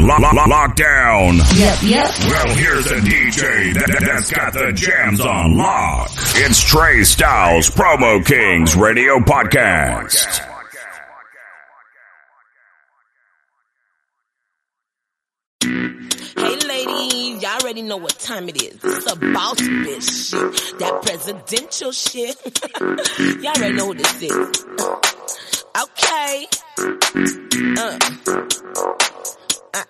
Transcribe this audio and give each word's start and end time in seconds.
on 0.00 0.06
lo- 0.06 0.30
lo- 0.32 0.44
lockdown. 0.44 1.36
Yep, 1.58 1.78
yep. 1.82 2.06
Well, 2.28 2.54
here's 2.56 2.84
the 2.84 2.96
DJ 2.96 3.74
that, 3.74 4.02
that's 4.04 4.30
got 4.30 4.52
the 4.52 4.72
jams 4.72 5.20
on 5.20 5.56
lock. 5.56 6.10
It's 6.36 6.62
Trey 6.62 7.04
Styles, 7.04 7.70
Promo 7.70 8.24
Kings 8.24 8.76
Radio 8.76 9.18
Podcast. 9.18 10.46
Hey 15.62 16.56
ladies, 16.66 17.42
y'all 17.42 17.60
already 17.60 17.82
know 17.82 17.98
what 17.98 18.18
time 18.18 18.48
it 18.48 18.62
is. 18.62 18.74
It's 18.82 19.04
the 19.04 19.32
boss 19.34 19.60
bitch 19.60 20.30
shit. 20.30 20.78
That 20.78 21.02
presidential 21.02 21.92
shit. 21.92 22.36
y'all 23.42 23.52
already 23.56 23.74
know 23.74 23.86
who 23.86 23.94
this 23.94 24.22
is. 24.22 24.64
Okay. 25.82 26.46
Uh. 27.78 27.98
Uh. 29.72 29.84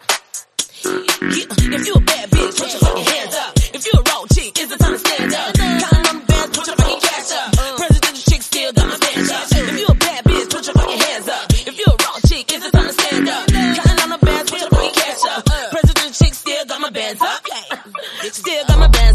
Yeah, 0.85 1.47
if 1.73 1.87
you 1.87 1.95
a 1.95 2.01
bad 2.01 2.31
bitch, 2.31 2.59
put 2.59 2.69
your 2.69 2.81
fucking 2.81 3.05
hands 3.05 3.35
up. 3.37 3.53
If 3.57 3.87
you 3.87 3.93
a 3.97 4.03
raw 4.03 4.25
chick, 4.35 4.53
it's 4.61 4.69
the 4.69 4.77
time 4.77 4.93
to 4.93 4.99
stand 4.99 5.33
up. 5.33 5.55
Counting 5.57 6.07
on 6.11 6.21
the 6.21 6.27
bands, 6.27 6.59
put 6.59 6.67
your 6.67 6.77
fucking 6.77 7.01
cash 7.01 7.33
up. 7.33 7.53
Presidential 7.81 8.25
chick 8.31 8.43
still 8.43 8.73
got 8.73 8.87
my 8.89 8.99
bands 8.99 9.31
up. 9.31 9.45
If 9.51 9.79
you 9.81 9.87
a 9.87 9.95
bad 9.95 10.25
bitch, 10.25 10.51
put 10.51 10.67
your 10.67 10.75
fucking 10.75 11.01
hands 11.01 11.29
up. 11.29 11.45
If 11.51 11.79
you 11.79 11.87
a 11.89 11.97
raw 11.97 12.17
chick, 12.29 12.45
it's 12.53 12.65
the 12.65 12.71
time 12.77 12.87
to 12.89 12.93
stand 12.93 13.29
up. 13.29 13.47
Counting 13.49 14.01
on 14.05 14.11
the 14.11 14.21
bands, 14.21 14.51
put 14.51 14.61
your 14.61 14.71
fucking 14.71 14.95
cash 15.01 15.23
up. 15.33 15.45
Presidential 15.73 16.13
chick 16.21 16.35
still 16.35 16.65
got 16.67 16.81
my 16.81 16.91
bands 16.91 17.23
up. 17.23 17.41
Still 18.33 18.65
got 18.69 18.79
my 18.79 18.89
bands 18.89 19.10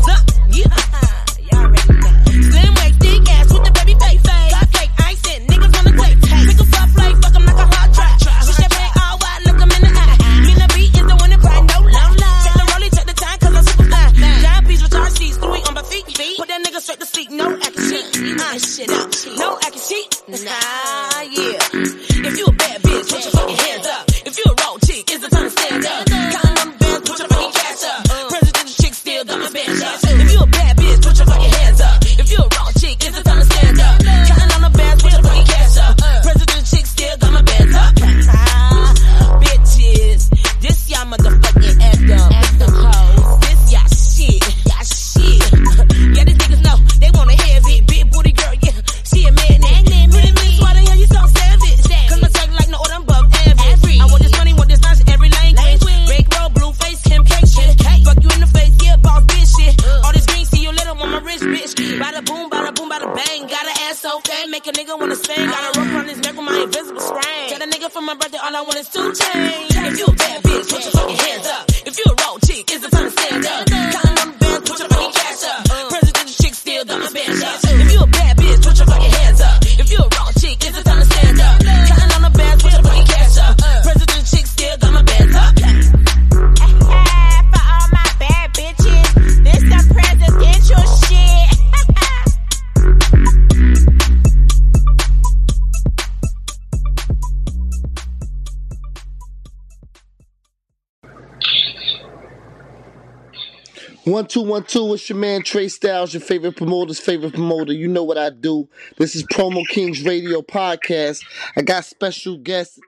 One 104.15 104.27
two 104.27 104.43
one 104.43 104.64
two. 104.64 104.93
It's 104.93 105.09
your 105.09 105.17
man 105.17 105.43
Trey 105.43 105.67
Styles, 105.67 106.14
your 106.14 106.21
favorite 106.21 106.55
promoter's 106.55 107.02
favorite 107.02 107.33
promoter. 107.33 107.73
You 107.73 107.89
know 107.89 108.05
what 108.05 108.17
I 108.17 108.30
do. 108.30 108.70
This 108.98 109.14
is 109.14 109.23
Promo 109.23 109.67
Kings 109.67 110.05
Radio 110.05 110.42
Podcast. 110.42 111.21
I 111.58 111.61
got 111.64 111.83
special 111.83 112.37
guest 112.37 112.80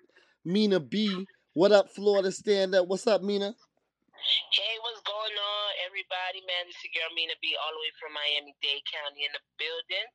Mina 0.46 0.80
B. 0.80 1.28
What 1.52 1.74
up, 1.74 1.90
Florida 1.94 2.32
Stand 2.32 2.76
Up? 2.76 2.88
What's 2.88 3.08
up, 3.08 3.24
Mina? 3.24 3.44
Hey, 3.44 4.76
what's 4.80 5.02
going 5.04 5.36
on, 5.36 5.70
everybody? 5.86 6.48
Man, 6.48 6.64
this 6.66 6.78
is 6.78 6.84
your 6.86 7.04
girl 7.04 7.14
Mina 7.14 7.34
B, 7.42 7.58
all 7.60 7.76
the 7.76 7.84
way 7.84 7.92
from 8.00 8.14
Miami 8.16 8.56
Dade 8.64 8.84
County 8.88 9.28
in 9.28 9.32
the 9.36 9.44
building. 9.60 10.08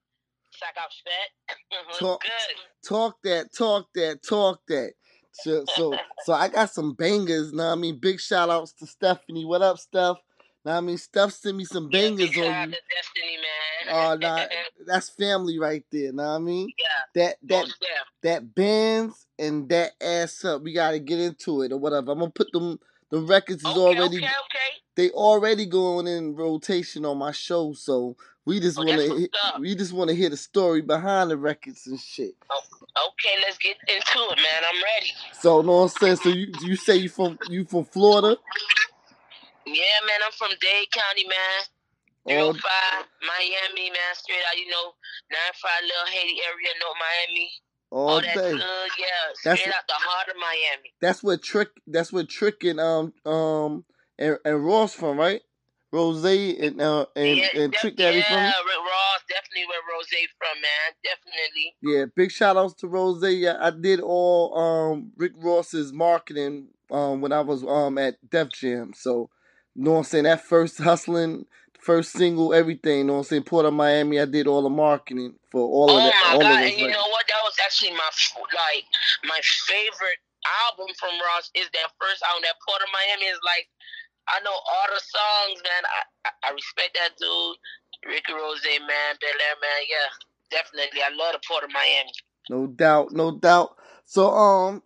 Sack 0.57 0.77
out 0.81 0.97
fat. 1.05 1.99
Talk- 2.01 2.23
good? 2.23 2.89
Talk 2.89 3.17
that, 3.25 3.53
talk 3.55 3.87
that, 3.97 4.23
talk 4.27 4.61
that. 4.69 4.93
So, 5.33 5.65
so, 5.75 5.95
so 6.25 6.33
I 6.33 6.49
got 6.49 6.71
some 6.71 6.95
bangers. 6.95 7.53
Now 7.53 7.73
I 7.73 7.75
mean, 7.75 7.99
big 8.01 8.19
shout 8.19 8.49
outs 8.49 8.73
to 8.75 8.87
Stephanie. 8.87 9.45
What 9.45 9.61
up, 9.61 9.79
Steph? 9.79 10.17
Now 10.65 10.77
I 10.79 10.81
mean, 10.81 10.99
Steph 10.99 11.33
sent 11.33 11.57
me 11.57 11.65
some 11.65 11.89
bangers 11.91 12.31
shout 12.33 12.45
on 12.45 12.69
you. 12.71 12.75
to 12.77 12.81
Destiny, 12.95 13.37
man. 13.37 13.95
Oh, 13.95 14.17
nah, 14.21 14.45
that's 14.87 15.09
family 15.11 15.59
right 15.59 15.85
there. 15.91 16.13
Now 16.13 16.37
I 16.37 16.39
mean, 16.39 16.69
yeah, 16.79 16.87
that 17.15 17.37
that 17.49 17.67
that 18.23 18.55
bands 18.55 19.27
and 19.39 19.69
that 19.71 19.93
ass 20.01 20.45
up. 20.45 20.63
We 20.63 20.73
gotta 20.73 21.01
get 21.01 21.19
into 21.19 21.63
it 21.63 21.73
or 21.73 21.79
whatever. 21.79 22.13
I'm 22.13 22.19
gonna 22.21 22.31
put 22.31 22.53
them. 22.53 22.79
The 23.11 23.21
records 23.21 23.63
is 23.63 23.69
Okay, 23.69 23.79
already 23.79 24.17
okay, 24.19 24.27
okay. 24.27 24.71
they 24.95 25.11
already 25.11 25.67
going 25.67 26.07
in 26.07 26.35
rotation 26.35 27.05
on 27.05 27.19
my 27.19 27.33
show, 27.33 27.73
so 27.75 28.17
we 28.47 28.59
just 28.59 28.79
Oh, 28.79 28.85
wanna 28.85 29.03
hit- 29.03 29.37
we 29.59 29.75
just 29.75 29.93
wanna 29.93 30.15
hear 30.15 30.31
the 30.31 30.37
story 30.37 30.81
behind 30.81 31.31
the 31.31 31.37
records 31.37 31.87
and 31.87 32.01
shit. 32.01 32.35
Oh, 32.51 32.61
okay, 33.09 33.35
let's 33.43 33.59
get 33.59 33.77
into 33.89 34.31
it, 34.31 34.37
man. 34.37 34.63
I'm 34.67 34.83
ready. 34.83 35.13
So 35.41 35.61
no 35.61 35.89
sense. 35.89 36.23
So 36.23 36.29
you 36.31 36.53
you 36.63 36.77
say 36.77 36.97
you 36.97 37.09
from 37.09 37.39
you 37.51 37.65
from 37.65 37.85
Florida? 37.85 38.39
Yeah, 39.67 39.99
man, 40.07 40.21
I'm 40.27 40.33
from 40.33 40.51
Dade 40.61 40.91
County, 40.93 41.25
man. 41.29 41.61
Or 42.25 42.55
305, 42.55 43.07
Miami, 43.27 43.91
man. 43.91 44.13
Straight 44.15 44.43
out, 44.49 44.59
you 44.59 44.71
know, 44.71 44.95
95 45.31 45.71
Little 45.83 46.07
Haiti 46.13 46.37
area, 46.47 46.73
North 46.81 46.99
Miami. 47.03 47.51
all 47.91 48.09
All 48.09 48.21
that 48.21 48.35
day. 48.35 48.53
good, 48.53 48.91
yeah. 48.99 49.07
That's 49.45 49.61
Straight 49.61 49.73
what- 49.73 49.77
out 49.77 49.87
the 49.89 49.95
heart 49.99 50.29
of 50.29 50.37
Miami. 50.37 50.91
That's 51.01 51.23
where 51.23 51.37
trick. 51.37 51.69
That's 51.87 52.13
where 52.13 52.25
trick 52.25 52.65
and 52.65 52.81
um 52.81 53.13
um 53.27 53.85
and, 54.19 54.39
and 54.45 54.65
Ross 54.65 54.95
from 54.95 55.19
right? 55.19 55.43
Rose 55.93 56.25
and 56.25 56.81
uh 56.81 57.05
and, 57.15 57.37
yeah, 57.37 57.49
and 57.55 57.73
Trick 57.75 57.97
Daddy 57.97 58.23
from 58.23 58.33
yeah, 58.39 58.53
from. 58.53 58.67
Rick 58.67 58.79
Ross, 58.79 59.21
definitely 59.29 59.67
where 59.69 59.81
Rose 59.93 60.09
from, 60.39 60.61
man. 60.63 60.95
Definitely. 61.05 61.75
Yeah, 61.83 62.05
big 62.17 62.31
shout 62.31 62.57
outs 62.57 62.75
to 62.81 62.89
Rose. 62.89 63.23
Yeah, 63.23 63.59
I 63.61 63.71
did 63.71 64.01
all 64.01 64.57
um 64.59 65.13
Rick 65.17 65.33
Ross's 65.37 65.93
marketing 65.93 66.69
um 66.91 67.21
when 67.21 67.33
I 67.33 67.41
was 67.43 67.63
um 67.65 67.99
at 67.99 68.17
Def 68.31 68.49
Jam. 68.51 68.93
So 68.95 69.29
you 69.75 69.85
know 69.85 69.93
what 69.93 69.99
I'm 69.99 70.05
saying? 70.05 70.25
That 70.25 70.45
first 70.45 70.79
hustling, 70.79 71.47
first 71.81 72.13
single, 72.13 72.53
everything, 72.53 72.99
you 72.99 73.05
know 73.05 73.15
what 73.15 73.19
I'm 73.21 73.25
saying? 73.25 73.45
Port 73.45 73.67
of 73.67 73.75
Miami, 73.75 74.21
I 74.21 74.27
did 74.27 74.47
all 74.47 74.63
the 74.63 74.71
marketing 74.71 75.35
for 75.51 75.63
all 75.63 75.91
Oh 75.91 75.97
of 75.97 76.05
that 76.05 76.15
my 76.29 76.35
all 76.35 76.41
god! 76.41 76.65
And 76.65 76.79
you 76.79 76.89
know 76.89 77.09
what? 77.11 77.25
That 77.29 77.43
was 77.45 77.57
actually 77.65 77.93
my 77.93 78.11
like 78.53 78.85
my 79.25 79.41
favorite 79.67 80.21
album 80.69 80.93
from 80.99 81.17
Ross 81.25 81.51
is 81.55 81.69
that 81.73 81.89
first 82.01 82.23
album. 82.29 82.45
That 82.45 82.61
Port 82.67 82.83
of 82.83 82.91
Miami 82.93 83.31
is 83.33 83.41
like 83.45 83.69
I 84.29 84.41
know 84.45 84.55
all 84.55 84.89
the 84.93 85.01
songs, 85.01 85.59
man. 85.65 85.83
I 85.89 86.01
I, 86.29 86.31
I 86.47 86.49
respect 86.53 86.99
that 87.01 87.17
dude, 87.17 87.57
Ricky 88.07 88.33
Rose, 88.33 88.63
man, 88.65 89.17
Bel 89.21 89.41
Air, 89.41 89.57
man. 89.59 89.81
Yeah, 89.89 90.09
definitely. 90.53 91.01
I 91.01 91.11
love 91.17 91.35
the 91.35 91.43
Port 91.49 91.65
of 91.65 91.73
Miami. 91.73 92.13
No 92.51 92.67
doubt, 92.67 93.13
no 93.13 93.39
doubt. 93.39 93.77
So 94.05 94.29
um 94.31 94.83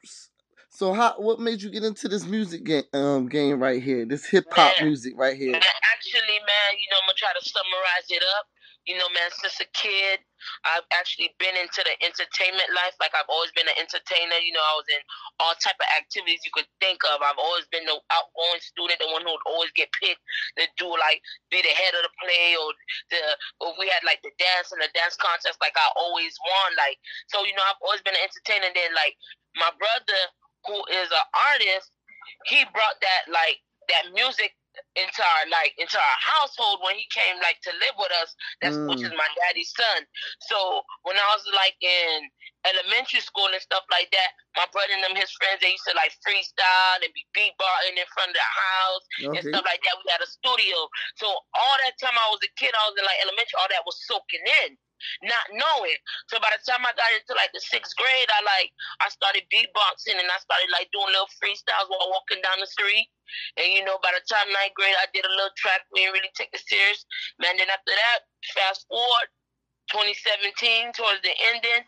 so 0.76 0.92
how 0.92 1.16
what 1.16 1.40
made 1.40 1.64
you 1.64 1.72
get 1.72 1.88
into 1.88 2.04
this 2.04 2.28
music 2.28 2.60
game 2.68 2.84
um 2.92 3.32
game 3.32 3.56
right 3.56 3.80
here? 3.80 4.04
This 4.04 4.28
hip 4.28 4.44
hop 4.52 4.76
music 4.84 5.16
right 5.16 5.32
here. 5.32 5.56
Man, 5.56 5.64
actually, 5.88 6.36
man, 6.44 6.70
you 6.76 6.84
know, 6.92 7.00
I'm 7.00 7.08
gonna 7.08 7.16
try 7.16 7.32
to 7.32 7.40
summarize 7.40 8.12
it 8.12 8.20
up. 8.36 8.44
You 8.84 9.00
know, 9.00 9.08
man, 9.16 9.32
since 9.32 9.56
a 9.58 9.66
kid, 9.72 10.20
I've 10.68 10.84
actually 10.92 11.32
been 11.40 11.56
into 11.56 11.80
the 11.80 11.96
entertainment 12.04 12.68
life. 12.76 12.92
Like 13.00 13.16
I've 13.16 13.26
always 13.32 13.50
been 13.56 13.64
an 13.64 13.80
entertainer. 13.80 14.36
You 14.36 14.52
know, 14.52 14.60
I 14.60 14.76
was 14.76 14.84
in 14.92 15.00
all 15.40 15.56
type 15.56 15.80
of 15.80 15.88
activities 15.96 16.44
you 16.44 16.52
could 16.52 16.68
think 16.76 17.00
of. 17.08 17.24
I've 17.24 17.40
always 17.40 17.64
been 17.72 17.88
the 17.88 17.96
outgoing 18.12 18.60
student, 18.60 19.00
the 19.00 19.08
one 19.16 19.24
who 19.24 19.32
would 19.32 19.48
always 19.48 19.72
get 19.72 19.88
picked 19.96 20.20
to 20.60 20.68
do 20.76 20.92
like 20.92 21.24
be 21.48 21.64
the 21.64 21.72
head 21.72 21.96
of 21.96 22.04
the 22.04 22.12
play 22.20 22.52
or 22.52 22.68
the 23.16 23.20
or 23.64 23.72
we 23.80 23.88
had 23.88 24.04
like 24.04 24.20
the 24.20 24.30
dance 24.36 24.76
and 24.76 24.84
the 24.84 24.92
dance 24.92 25.16
contest. 25.16 25.56
Like 25.56 25.74
I 25.80 25.88
always 25.96 26.36
won. 26.44 26.76
Like 26.76 27.00
so, 27.32 27.48
you 27.48 27.56
know, 27.56 27.64
I've 27.64 27.80
always 27.80 28.04
been 28.04 28.12
an 28.12 28.28
entertainer. 28.28 28.68
Then 28.76 28.92
like 28.92 29.16
my 29.56 29.72
brother, 29.80 30.20
who 30.66 30.78
is 31.02 31.08
an 31.10 31.26
artist, 31.54 31.90
he 32.46 32.64
brought 32.72 32.98
that 33.00 33.32
like 33.32 33.58
that 33.88 34.12
music 34.12 34.52
into 34.96 35.22
our 35.24 35.42
like 35.48 35.72
into 35.80 35.96
our 35.96 36.18
household 36.20 36.84
when 36.84 36.96
he 37.00 37.06
came 37.08 37.40
like 37.40 37.56
to 37.64 37.72
live 37.80 37.96
with 37.96 38.12
us. 38.20 38.34
That's 38.60 38.76
which 38.84 39.00
Mm. 39.00 39.08
is 39.08 39.14
my 39.16 39.28
daddy's 39.40 39.72
son. 39.72 40.04
So 40.52 40.82
when 41.08 41.16
I 41.16 41.26
was 41.32 41.44
like 41.56 41.76
in 41.80 42.28
elementary 42.66 43.20
school 43.24 43.48
and 43.48 43.62
stuff 43.62 43.86
like 43.88 44.10
that, 44.12 44.30
my 44.58 44.66
brother 44.74 44.92
and 44.92 45.04
them 45.04 45.16
his 45.16 45.30
friends 45.38 45.62
they 45.64 45.72
used 45.72 45.86
to 45.88 45.94
like 45.96 46.12
freestyle 46.20 47.00
and 47.00 47.12
be 47.14 47.24
beatboxing 47.32 47.96
in 47.96 48.08
front 48.12 48.34
of 48.34 48.36
the 48.36 48.48
house 48.52 49.04
and 49.38 49.42
stuff 49.48 49.64
like 49.64 49.80
that. 49.86 49.96
We 50.02 50.12
had 50.12 50.20
a 50.20 50.28
studio. 50.28 50.76
So 51.16 51.26
all 51.30 51.76
that 51.86 51.96
time 51.96 52.16
I 52.16 52.28
was 52.34 52.42
a 52.44 52.50
kid, 52.60 52.74
I 52.76 52.84
was 52.90 52.96
in 53.00 53.06
like 53.06 53.20
elementary, 53.24 53.56
all 53.56 53.70
that 53.70 53.86
was 53.88 53.96
soaking 54.04 54.44
in, 54.66 54.76
not 55.22 55.46
knowing. 55.52 55.98
So 56.28 56.38
by 56.40 56.50
the 56.54 56.62
time 56.64 56.84
I 56.84 56.92
got 56.94 57.10
into 57.14 57.34
like 57.34 57.52
the 57.52 57.62
sixth 57.62 57.96
grade, 57.96 58.30
I 58.32 58.40
like 58.44 58.70
I 59.02 59.08
started 59.10 59.46
beatboxing 59.52 60.18
and 60.18 60.28
I 60.28 60.38
started 60.42 60.70
like 60.72 60.90
doing 60.92 61.10
little 61.10 61.30
freestyles 61.38 61.88
while 61.88 62.10
walking 62.12 62.42
down 62.42 62.60
the 62.60 62.70
street. 62.70 63.08
And 63.58 63.72
you 63.74 63.82
know, 63.82 63.98
by 64.02 64.14
the 64.14 64.22
time 64.26 64.48
ninth 64.50 64.74
grade, 64.74 64.96
I 64.98 65.10
did 65.10 65.26
a 65.26 65.32
little 65.32 65.54
track. 65.58 65.82
We 65.92 66.06
didn't 66.06 66.18
really 66.18 66.34
take 66.38 66.52
it 66.54 66.62
serious. 66.62 67.04
Man, 67.38 67.58
then 67.58 67.70
after 67.70 67.94
that, 67.94 68.26
fast 68.54 68.86
forward, 68.86 69.28
2017, 69.90 70.94
towards 70.94 71.22
the 71.22 71.34
ending, 71.54 71.84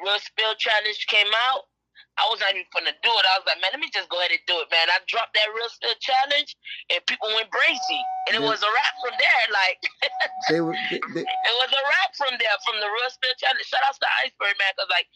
Real 0.00 0.20
Spill 0.20 0.54
Challenge 0.56 1.02
came 1.08 1.32
out. 1.48 1.68
I 2.14 2.30
was 2.30 2.38
not 2.38 2.54
even 2.54 2.66
gonna 2.70 2.94
do 3.02 3.10
it. 3.10 3.24
I 3.26 3.34
was 3.42 3.46
like, 3.50 3.58
man, 3.58 3.74
let 3.74 3.82
me 3.82 3.90
just 3.90 4.06
go 4.06 4.18
ahead 4.22 4.30
and 4.30 4.42
do 4.46 4.62
it, 4.62 4.70
man. 4.70 4.86
I 4.86 5.02
dropped 5.10 5.34
that 5.34 5.50
Real 5.50 5.66
Spill 5.70 5.98
Challenge, 5.98 6.50
and 6.94 7.02
people 7.10 7.26
went 7.34 7.50
crazy. 7.50 8.00
And 8.30 8.38
it 8.38 8.42
Yeah. 8.42 8.50
was 8.54 8.62
a 8.62 8.70
wrap 8.70 8.94
from 9.02 9.14
there. 9.18 9.44
Like, 9.50 9.78
They 10.50 10.60
were 10.62 10.78
they, 10.90 11.02
they, 11.14 11.24
it 11.26 11.56
was 11.58 11.72
a 11.74 11.82
wrap 11.82 12.10
from 12.14 12.34
there, 12.38 12.56
from 12.62 12.78
the 12.78 12.86
Real 12.86 13.10
Spill 13.10 13.34
Challenge. 13.42 13.66
Shout 13.66 13.82
out 13.86 13.98
to 13.98 14.10
Iceberg, 14.22 14.54
man, 14.62 14.72
because, 14.78 14.92
like, 14.94 15.08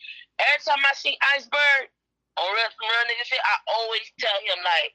every 0.42 0.62
time 0.66 0.82
I 0.82 0.94
see 0.98 1.14
Iceberg 1.38 1.90
on 2.42 2.48
Real, 2.50 2.70
real 2.82 3.04
nigga 3.06 3.24
shit, 3.30 3.42
I 3.42 3.56
always 3.78 4.06
tell 4.18 4.38
him, 4.42 4.58
like, 4.66 4.92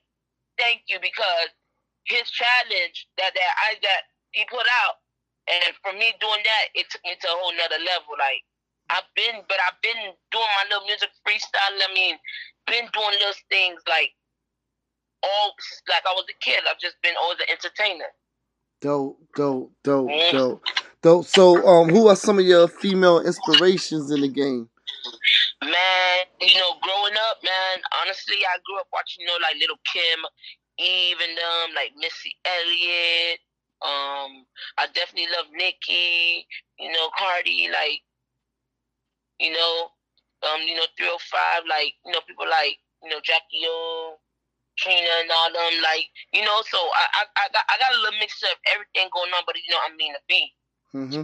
thank 0.60 0.84
you, 0.92 1.00
because 1.00 1.50
his 2.06 2.28
challenge 2.32 3.08
that, 3.18 3.32
that 3.34 3.52
I 3.64 3.80
that 3.82 4.04
he 4.36 4.44
put 4.52 4.68
out, 4.86 5.00
and 5.48 5.76
for 5.84 5.94
me 5.96 6.12
doing 6.20 6.44
that, 6.44 6.66
it 6.76 6.90
took 6.92 7.04
me 7.06 7.16
to 7.16 7.28
a 7.32 7.38
whole 7.40 7.56
nother 7.56 7.80
level. 7.80 8.16
Like, 8.20 8.44
I've 8.90 9.08
been, 9.16 9.42
but 9.48 9.58
I've 9.68 9.82
been 9.82 10.14
doing 10.32 10.54
my 10.58 10.66
little 10.70 10.86
music 10.86 11.10
freestyle. 11.26 11.80
I 11.80 11.94
mean, 11.94 12.16
been 12.68 12.88
doing 12.94 13.18
those 13.22 13.40
things 13.50 13.82
like 13.88 14.12
all 15.24 15.54
like 15.90 16.04
I 16.08 16.14
was 16.14 16.26
a 16.30 16.38
kid. 16.44 16.62
I've 16.70 16.80
just 16.80 16.96
been 17.02 17.16
always 17.22 17.40
an 17.40 17.48
entertainer. 17.50 18.12
dope, 18.82 19.18
dope, 19.36 19.72
dope, 19.84 20.10
Mm. 20.10 20.32
dope, 20.32 20.66
dope. 21.02 21.26
So, 21.26 21.66
um, 21.66 21.90
who 21.90 22.10
are 22.10 22.18
some 22.18 22.38
of 22.38 22.46
your 22.46 22.68
female 22.68 23.22
inspirations 23.22 24.12
in 24.12 24.20
the 24.20 24.28
game? 24.28 24.70
Man, 25.64 26.20
you 26.42 26.58
know, 26.60 26.76
growing 26.82 27.16
up, 27.16 27.38
man, 27.44 27.82
honestly, 28.02 28.36
I 28.46 28.60
grew 28.66 28.80
up 28.82 28.88
watching, 28.92 29.22
you 29.22 29.28
know, 29.28 29.38
like 29.42 29.56
Lil' 29.56 29.80
Kim, 29.94 30.20
even 30.78 31.30
and 31.30 31.38
them, 31.38 31.76
like 31.76 31.92
Missy 31.96 32.36
Elliott. 32.44 33.40
Um, 33.82 34.46
I 34.78 34.88
definitely 34.94 35.32
love 35.36 35.46
Nicki, 35.54 36.46
you 36.80 36.92
know, 36.92 37.10
Cardi, 37.18 37.70
like, 37.72 38.02
you 39.40 39.52
know, 39.54 39.90
um, 40.48 40.62
you 40.68 40.76
know, 40.76 40.88
305, 40.98 41.64
like, 41.70 41.94
you 42.06 42.12
know, 42.14 42.22
people 42.28 42.46
like, 42.50 42.78
you 43.04 43.10
know, 43.10 43.20
Jackie 43.24 43.66
O, 43.68 44.16
Trina, 44.78 45.10
and 45.22 45.32
all 45.32 45.52
them, 45.54 45.82
like, 45.84 46.08
you 46.34 46.44
know, 46.44 46.62
so 46.68 46.78
I, 46.80 47.06
I, 47.22 47.24
I 47.38 47.46
got, 47.54 47.66
I 47.70 47.76
got 47.80 47.94
a 47.96 48.02
little 48.02 48.20
mix 48.20 48.42
of 48.44 48.58
everything 48.74 49.10
going 49.14 49.32
on, 49.34 49.44
but 49.46 49.56
you 49.58 49.72
know, 49.72 49.82
I 49.84 49.96
mean, 49.96 50.14
a 50.16 50.24
beat. 50.28 50.54
hmm 50.94 51.24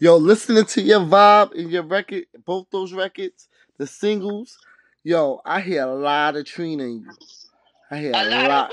Yo, 0.00 0.16
listening 0.18 0.64
to 0.66 0.82
your 0.82 1.00
vibe 1.00 1.54
and 1.58 1.70
your 1.70 1.84
record, 1.84 2.24
both 2.46 2.66
those 2.72 2.92
records, 2.92 3.48
the 3.78 3.86
singles, 3.86 4.58
yo, 5.04 5.40
I 5.44 5.60
hear 5.60 5.84
a 5.84 5.94
lot 5.94 6.36
of 6.36 6.44
Trina 6.46 6.84
in 6.84 7.00
you. 7.06 7.16
I 7.90 7.98
hear 7.98 8.14
A 8.14 8.24
a 8.24 8.30
lot 8.30 8.70
lot, 8.70 8.72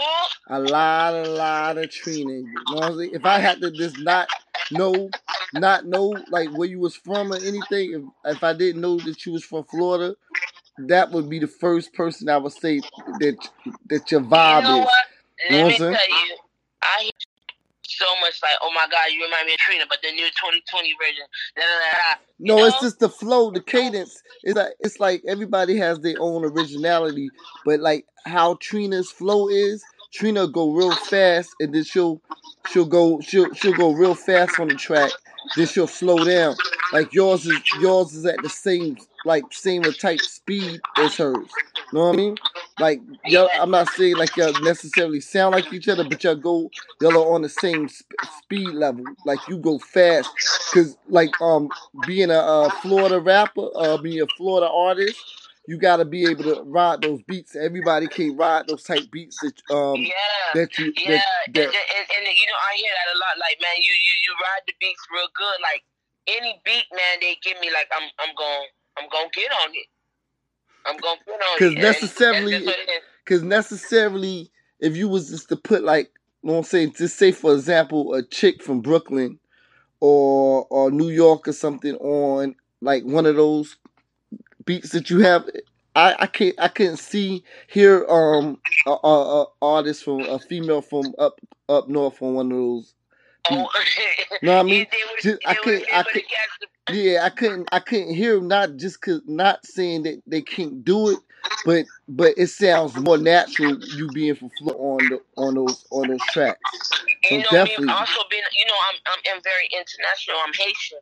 a 0.50 0.60
lot, 0.60 1.14
a 1.16 1.28
lot 1.28 1.78
of 1.78 1.90
Trina 1.92 2.32
in 2.34 2.52
you. 2.52 2.62
You 2.68 2.76
know 2.76 2.80
what 2.82 2.92
I'm 2.94 2.98
saying? 3.00 3.12
If 3.14 3.26
I 3.26 3.40
had 3.40 3.62
to 3.62 3.72
just 3.72 3.98
not 4.00 4.30
know, 4.72 5.16
not 5.60 5.86
know 5.88 6.26
like 6.30 6.52
where 6.52 6.70
you 6.70 6.80
was 6.80 6.96
from 6.96 7.34
or 7.34 7.38
anything, 7.38 8.12
if, 8.26 8.36
if 8.38 8.44
I 8.44 8.54
didn't 8.54 8.82
know 8.82 9.00
that 9.02 9.26
you 9.26 9.34
was 9.34 9.44
from 9.46 9.66
Florida, 9.66 10.16
that 10.80 11.12
would 11.12 11.30
be 11.30 11.40
the 11.40 11.48
first 11.48 11.94
person 11.94 12.30
I 12.30 12.38
would 12.38 12.54
say 12.54 12.82
that 13.20 13.38
that 13.90 14.12
your 14.12 14.22
vibe 14.22 14.60
you 14.60 14.64
know 14.64 14.80
is. 14.80 14.86
what? 14.86 15.06
You 15.40 15.52
know 15.52 15.58
Let 15.58 15.68
me 15.70 15.80
tell 15.92 16.10
you, 16.10 16.38
I 16.84 17.04
hear 17.04 17.12
so 17.88 18.06
much 18.22 18.40
like, 18.44 18.56
oh 18.62 18.72
my 18.74 18.88
god, 18.92 19.12
you 19.12 19.24
remind 19.24 19.48
me 19.48 19.54
of 19.54 19.60
Trina, 19.60 19.86
but 19.90 20.00
the 20.04 20.12
new 20.12 20.28
2020 20.28 20.96
version. 21.00 21.26
Da, 21.56 21.64
da, 21.64 21.68
da, 21.68 21.92
da. 21.98 22.18
You 22.44 22.48
No, 22.48 22.66
it's 22.66 22.80
just 22.80 23.00
the 23.00 23.10
flow, 23.10 23.52
the 23.52 23.62
cadence. 23.62 24.22
It's 24.44 24.58
like 24.58 24.74
it's 24.80 25.00
like 25.00 25.24
everybody 25.28 25.78
has 25.78 26.00
their 26.02 26.18
own 26.20 26.46
originality, 26.46 27.32
but 27.66 27.80
like 27.80 28.06
how 28.26 28.56
Trina's 28.62 29.12
flow 29.12 29.50
is, 29.50 29.88
Trina 30.14 30.48
go 30.48 30.72
real 30.74 30.96
fast 30.98 31.56
and 31.60 31.74
then 31.74 31.84
she'll 31.84 32.22
she'll 32.66 32.86
go 32.86 33.22
she'll 33.22 33.54
she'll 33.54 33.74
go 33.74 33.92
real 33.94 34.16
fast 34.16 34.60
on 34.60 34.70
the 34.70 34.76
track, 34.76 35.14
then 35.56 35.68
she'll 35.68 35.88
slow 35.88 36.24
down. 36.26 36.58
Like 36.92 37.14
yours 37.14 37.46
is 37.48 37.64
yours 37.72 38.14
is 38.14 38.26
at 38.26 38.42
the 38.42 38.50
same 38.50 38.98
like 39.26 39.48
same 39.52 39.94
type 39.94 40.26
speed 40.26 40.84
as 40.98 41.18
hers. 41.18 41.60
Know 41.92 42.02
what 42.04 42.14
I 42.14 42.18
mean? 42.18 42.40
Like 42.78 43.02
y'all, 43.26 43.52
I'm 43.58 43.72
not 43.72 43.90
saying 43.90 44.18
like 44.18 44.38
y'all 44.38 44.54
necessarily 44.54 45.22
sound 45.22 45.54
like 45.54 45.72
each 45.74 45.88
other, 45.90 46.04
but 46.04 46.24
y'all 46.24 46.36
go 46.36 46.72
y'all 47.00 47.18
are 47.18 47.36
on 47.36 47.42
the 47.44 47.50
same 47.50 47.88
sp- 47.92 48.16
speed 48.26 48.76
level. 48.76 49.16
Like 49.26 49.48
you 49.48 49.58
go 49.58 49.80
fast, 49.80 50.38
cause 50.72 50.98
like 51.08 51.36
um 51.42 51.74
being 52.06 52.32
a, 52.32 52.36
Florida 52.72 53.20
rapper, 53.20 53.68
uh 53.76 53.98
being 53.98 54.22
a 54.22 54.28
Florida 54.28 54.70
artist, 54.72 55.28
you 55.68 55.78
gotta 55.78 56.06
be 56.06 56.26
able 56.26 56.46
to 56.46 56.64
ride 56.64 57.02
those 57.02 57.22
beats. 57.28 57.56
Everybody 57.56 58.08
can't 58.08 58.38
ride 58.40 58.68
those 58.68 58.84
type 58.84 59.12
beats 59.12 59.38
that 59.42 59.60
um 59.70 60.02
yeah. 60.02 60.14
that 60.56 60.78
you 60.80 60.94
Yeah, 60.96 61.12
that, 61.12 61.22
and, 61.46 61.54
that 61.56 61.68
and, 61.68 61.68
and, 61.68 62.08
and, 62.26 62.26
you 62.26 62.48
know 62.48 62.60
I 62.72 62.74
hear 62.78 62.92
that 62.96 63.16
a 63.16 63.18
lot. 63.20 63.36
Like, 63.40 63.60
man, 63.62 63.76
you 63.78 63.92
you 63.94 64.14
you 64.24 64.32
ride 64.42 64.64
the 64.66 64.74
beats 64.80 65.04
real 65.14 65.28
good. 65.36 65.60
Like 65.62 65.84
any 66.28 66.62
beat, 66.64 66.86
man, 66.96 67.20
they 67.20 67.38
give 67.44 67.60
me 67.60 67.70
like 67.72 67.88
I'm 67.96 68.10
I'm 68.20 68.34
going 68.36 68.68
I'm 68.98 69.10
gonna 69.12 69.30
get 69.34 69.52
on 69.52 69.70
it. 69.76 69.88
I'm 70.86 70.98
gonna 70.98 71.20
get 71.28 71.36
on 71.36 71.60
'Cause 71.60 71.74
it. 71.74 71.80
Necessarily- 71.80 72.56
and 72.56 72.68
that's 72.68 72.78
what 72.78 72.88
it 72.88 72.92
is. 72.92 73.04
Cause 73.26 73.44
necessarily, 73.44 74.50
if 74.80 74.96
you 74.96 75.10
was 75.10 75.30
just 75.30 75.50
to 75.50 75.58
put 75.58 75.84
like, 75.84 76.12
you 76.44 76.48
know 76.48 76.54
what 76.54 76.60
I'm 76.60 76.64
saying, 76.64 76.94
just 76.98 77.18
say 77.18 77.34
for 77.34 77.54
example, 77.54 78.14
a 78.14 78.24
chick 78.24 78.64
from 78.64 78.80
Brooklyn 78.80 79.38
or 80.00 80.66
or 80.70 80.92
New 80.92 81.10
York 81.10 81.46
or 81.48 81.54
something 81.54 81.96
on 81.96 82.56
like 82.82 83.04
one 83.04 83.26
of 83.26 83.36
those 83.36 83.76
beats 84.68 84.92
that 84.92 85.10
you 85.10 85.20
have, 85.22 85.50
I 85.96 86.16
I 86.20 86.28
can't 86.28 86.56
I 86.60 86.68
couldn't 86.68 86.98
see 86.98 87.44
here 87.68 88.06
um 88.08 88.60
a, 88.86 88.92
a, 88.92 89.42
a 89.44 89.46
artist 89.64 90.04
from 90.04 90.22
a 90.22 90.38
female 90.40 90.82
from 90.84 91.16
up 91.18 91.40
up 91.70 91.90
north 91.90 92.22
on 92.22 92.36
one 92.36 92.52
of 92.52 92.58
those. 92.60 92.94
Oh, 93.50 93.70
Know 94.44 94.56
what 94.58 94.60
I 94.60 94.64
mean? 94.64 94.88
Just- 95.24 95.40
I 95.48 95.56
couldn't- 95.56 95.86
I 95.94 96.04
could- 96.04 96.14
would've 96.16 96.30
catch 96.30 96.50
the- 96.90 96.94
Yeah, 96.94 97.24
I 97.24 97.30
couldn't 97.30 97.70
I 97.72 97.80
couldn't 97.80 98.14
hear 98.14 98.36
them 98.36 98.48
not 98.48 98.76
just 98.78 99.02
cause 99.02 99.22
not 99.26 99.66
saying 99.66 100.04
that 100.04 100.22
they 100.28 100.42
can't 100.42 100.84
do 100.86 101.10
it, 101.10 101.20
but 101.66 101.86
but 102.10 102.34
it 102.38 102.48
sounds 102.48 102.96
more 102.98 103.18
natural 103.18 103.80
you 103.96 104.08
being 104.14 104.36
from 104.36 104.52
Florida 104.60 104.84
on 104.84 105.10
the 105.10 105.22
on 105.38 105.56
those 105.56 105.86
on 105.92 106.10
those 106.10 106.22
tracks. 106.34 106.60
You 107.32 107.40
So 107.40 107.44
know, 107.44 107.66
definitely. 107.66 107.86
me 107.88 107.94
also 107.94 108.22
being, 108.30 108.44
you 108.54 108.66
know, 108.66 108.80
I'm, 108.90 108.96
I'm 109.14 109.20
I'm 109.38 109.42
very 109.44 109.68
international. 109.72 110.38
I'm 110.46 110.54
Haitian, 110.54 111.00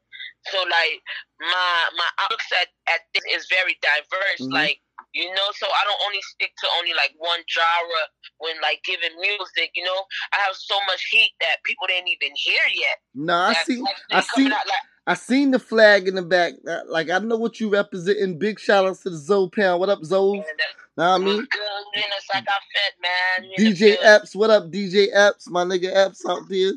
so 0.52 0.60
like 0.64 1.02
my 1.40 1.74
my 1.98 2.10
outlooks 2.22 2.52
at 2.52 2.68
at 2.94 3.02
this 3.14 3.24
is 3.34 3.48
very 3.50 3.78
diverse. 3.82 4.42
Mhm. 4.42 4.54
Like 4.54 4.80
you 5.14 5.30
know, 5.34 5.50
so 5.56 5.66
I 5.68 5.82
don't 5.86 6.02
only 6.08 6.22
stick 6.22 6.52
to 6.60 6.68
only 6.78 6.94
like 6.94 7.14
one 7.18 7.40
genre 7.48 8.04
when 8.40 8.60
like 8.62 8.84
giving 8.84 9.16
music. 9.20 9.72
You 9.76 9.84
know, 9.86 10.04
I 10.34 10.38
have 10.46 10.56
so 10.56 10.76
much 10.88 11.04
heat 11.12 11.32
that 11.40 11.64
people 11.64 11.88
didn't 11.88 12.10
even 12.10 12.36
hear 12.36 12.64
yet. 12.74 12.98
Nah, 13.14 13.50
I 13.50 13.54
see 13.64 13.84
I 14.12 14.22
see 14.22 14.46
out 14.46 14.68
like 14.68 14.86
I 15.08 15.14
seen 15.14 15.52
the 15.52 15.60
flag 15.60 16.08
in 16.08 16.16
the 16.16 16.22
back. 16.22 16.54
Uh, 16.68 16.82
Like 16.88 17.10
I 17.10 17.20
know 17.20 17.38
what 17.38 17.60
you 17.60 17.70
representing. 17.70 18.40
Big 18.40 18.60
shout 18.60 18.86
outs 18.86 19.04
to 19.04 19.10
the 19.10 19.18
Zoe 19.18 19.50
Pound. 19.50 19.80
What 19.80 19.90
up, 19.90 20.04
Zoe? 20.04 20.38
man, 20.38 20.46
that 20.58 20.68
Know 20.98 21.12
what 21.12 21.22
I 21.22 21.26
mean? 21.26 21.38
good. 21.38 21.62
You 21.96 22.04
it's 22.18 22.28
like 22.34 22.46
I 22.48 22.60
fed 22.74 22.94
man. 23.02 23.52
You 23.58 23.68
in 23.68 23.74
the 23.74 23.80
DJ. 23.80 23.98
Epps, 24.02 24.36
what 24.36 24.50
up, 24.50 24.72
DJ 24.72 25.08
Epps? 25.14 25.50
My 25.50 25.64
nigga 25.64 25.94
Epps 25.94 26.26
out 26.26 26.48
there. 26.50 26.74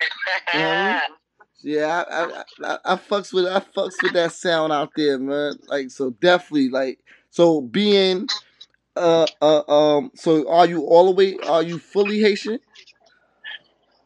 Yeah, 1.62 2.04
I, 2.08 2.24
I, 2.24 2.44
I, 2.64 2.78
I 2.92 2.96
fucks 2.96 3.32
with 3.32 3.46
I 3.46 3.60
fucks 3.60 4.02
with 4.02 4.12
that 4.12 4.32
sound 4.32 4.72
out 4.72 4.92
there, 4.96 5.18
man. 5.18 5.54
Like 5.68 5.90
so, 5.90 6.10
definitely 6.10 6.68
like 6.68 7.00
so 7.30 7.60
being 7.60 8.28
uh 8.94 9.26
uh 9.40 9.62
um. 9.68 10.10
So 10.14 10.48
are 10.50 10.66
you 10.66 10.82
all 10.82 11.06
the 11.06 11.12
way? 11.12 11.36
Are 11.46 11.62
you 11.62 11.78
fully 11.78 12.20
Haitian? 12.20 12.60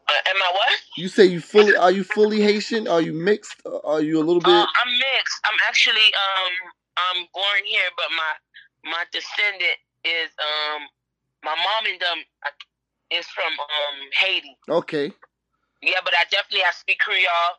Uh, 0.07 0.29
am 0.29 0.41
I 0.41 0.51
what? 0.53 0.79
You 0.97 1.07
say 1.07 1.25
you 1.25 1.39
fully? 1.39 1.75
Are 1.75 1.91
you 1.91 2.03
fully 2.03 2.41
Haitian? 2.41 2.87
Are 2.87 3.01
you 3.01 3.13
mixed? 3.13 3.61
Are 3.83 4.01
you 4.01 4.17
a 4.17 4.23
little 4.23 4.41
bit? 4.41 4.49
Uh, 4.49 4.65
I'm 4.83 4.93
mixed. 4.93 5.39
I'm 5.45 5.59
actually 5.67 5.93
um 6.01 6.71
I'm 6.97 7.27
born 7.33 7.61
here, 7.65 7.89
but 7.95 8.07
my 8.15 8.91
my 8.91 9.03
descendant 9.11 9.77
is 10.03 10.29
um 10.39 10.81
my 11.43 11.55
mom 11.55 11.91
and 11.91 11.99
them 12.01 12.17
uh, 12.45 13.17
is 13.17 13.25
from 13.27 13.51
um 13.53 14.09
Haiti. 14.19 14.57
Okay. 14.69 15.13
Yeah, 15.81 15.99
but 16.03 16.13
I 16.13 16.25
definitely 16.31 16.63
I 16.65 16.71
speak 16.73 16.99
Creole. 16.99 17.57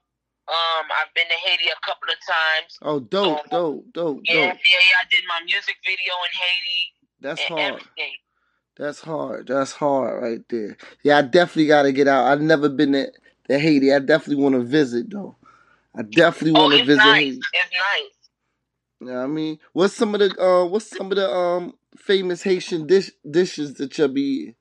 Um, 0.48 0.86
I've 1.00 1.14
been 1.14 1.28
to 1.28 1.38
Haiti 1.46 1.66
a 1.70 1.86
couple 1.86 2.08
of 2.10 2.18
times. 2.26 2.78
Oh, 2.82 3.00
dope, 3.00 3.48
dope, 3.50 3.86
dope, 3.94 4.22
Yeah, 4.24 4.34
yeah, 4.34 4.48
dope. 4.50 4.58
yeah. 4.58 5.02
I 5.02 5.04
did 5.10 5.24
my 5.28 5.40
music 5.46 5.76
video 5.86 6.14
in 6.26 6.32
Haiti 6.34 6.82
That's 7.20 7.40
hard. 7.42 7.72
everything. 7.72 8.14
That's 8.76 9.00
hard. 9.00 9.48
That's 9.48 9.72
hard 9.72 10.22
right 10.22 10.42
there. 10.50 10.76
Yeah, 11.04 11.18
I 11.18 11.22
definitely 11.22 11.68
got 11.68 11.82
to 11.82 11.92
get 11.92 12.08
out. 12.08 12.26
I've 12.26 12.40
never 12.40 12.68
been 12.68 12.92
to, 12.92 13.12
to 13.48 13.58
Haiti. 13.58 13.92
I 13.92 14.00
definitely 14.00 14.42
want 14.42 14.54
to 14.56 14.62
visit 14.62 15.10
though. 15.10 15.36
I 15.96 16.02
definitely 16.02 16.52
Oh, 16.58 16.62
want 16.62 16.72
to 16.74 16.78
it's 16.80 16.86
visit 16.86 17.04
nice. 17.04 17.22
Haiti. 17.24 17.38
It's 17.52 17.72
nice. 17.72 18.16
You 19.00 19.06
know 19.08 19.14
what 19.14 19.24
I 19.24 19.26
mean, 19.28 19.58
what's 19.72 19.94
some 19.94 20.14
of 20.14 20.20
the 20.20 20.40
uh, 20.42 20.64
what's 20.66 20.86
some 20.88 21.10
of 21.12 21.16
the 21.16 21.30
um 21.30 21.74
famous 21.98 22.42
Haitian 22.42 22.86
dish 22.86 23.10
dishes 23.30 23.74
that 23.74 23.96
you'll 23.98 24.08
be 24.08 24.22
eating? 24.22 24.54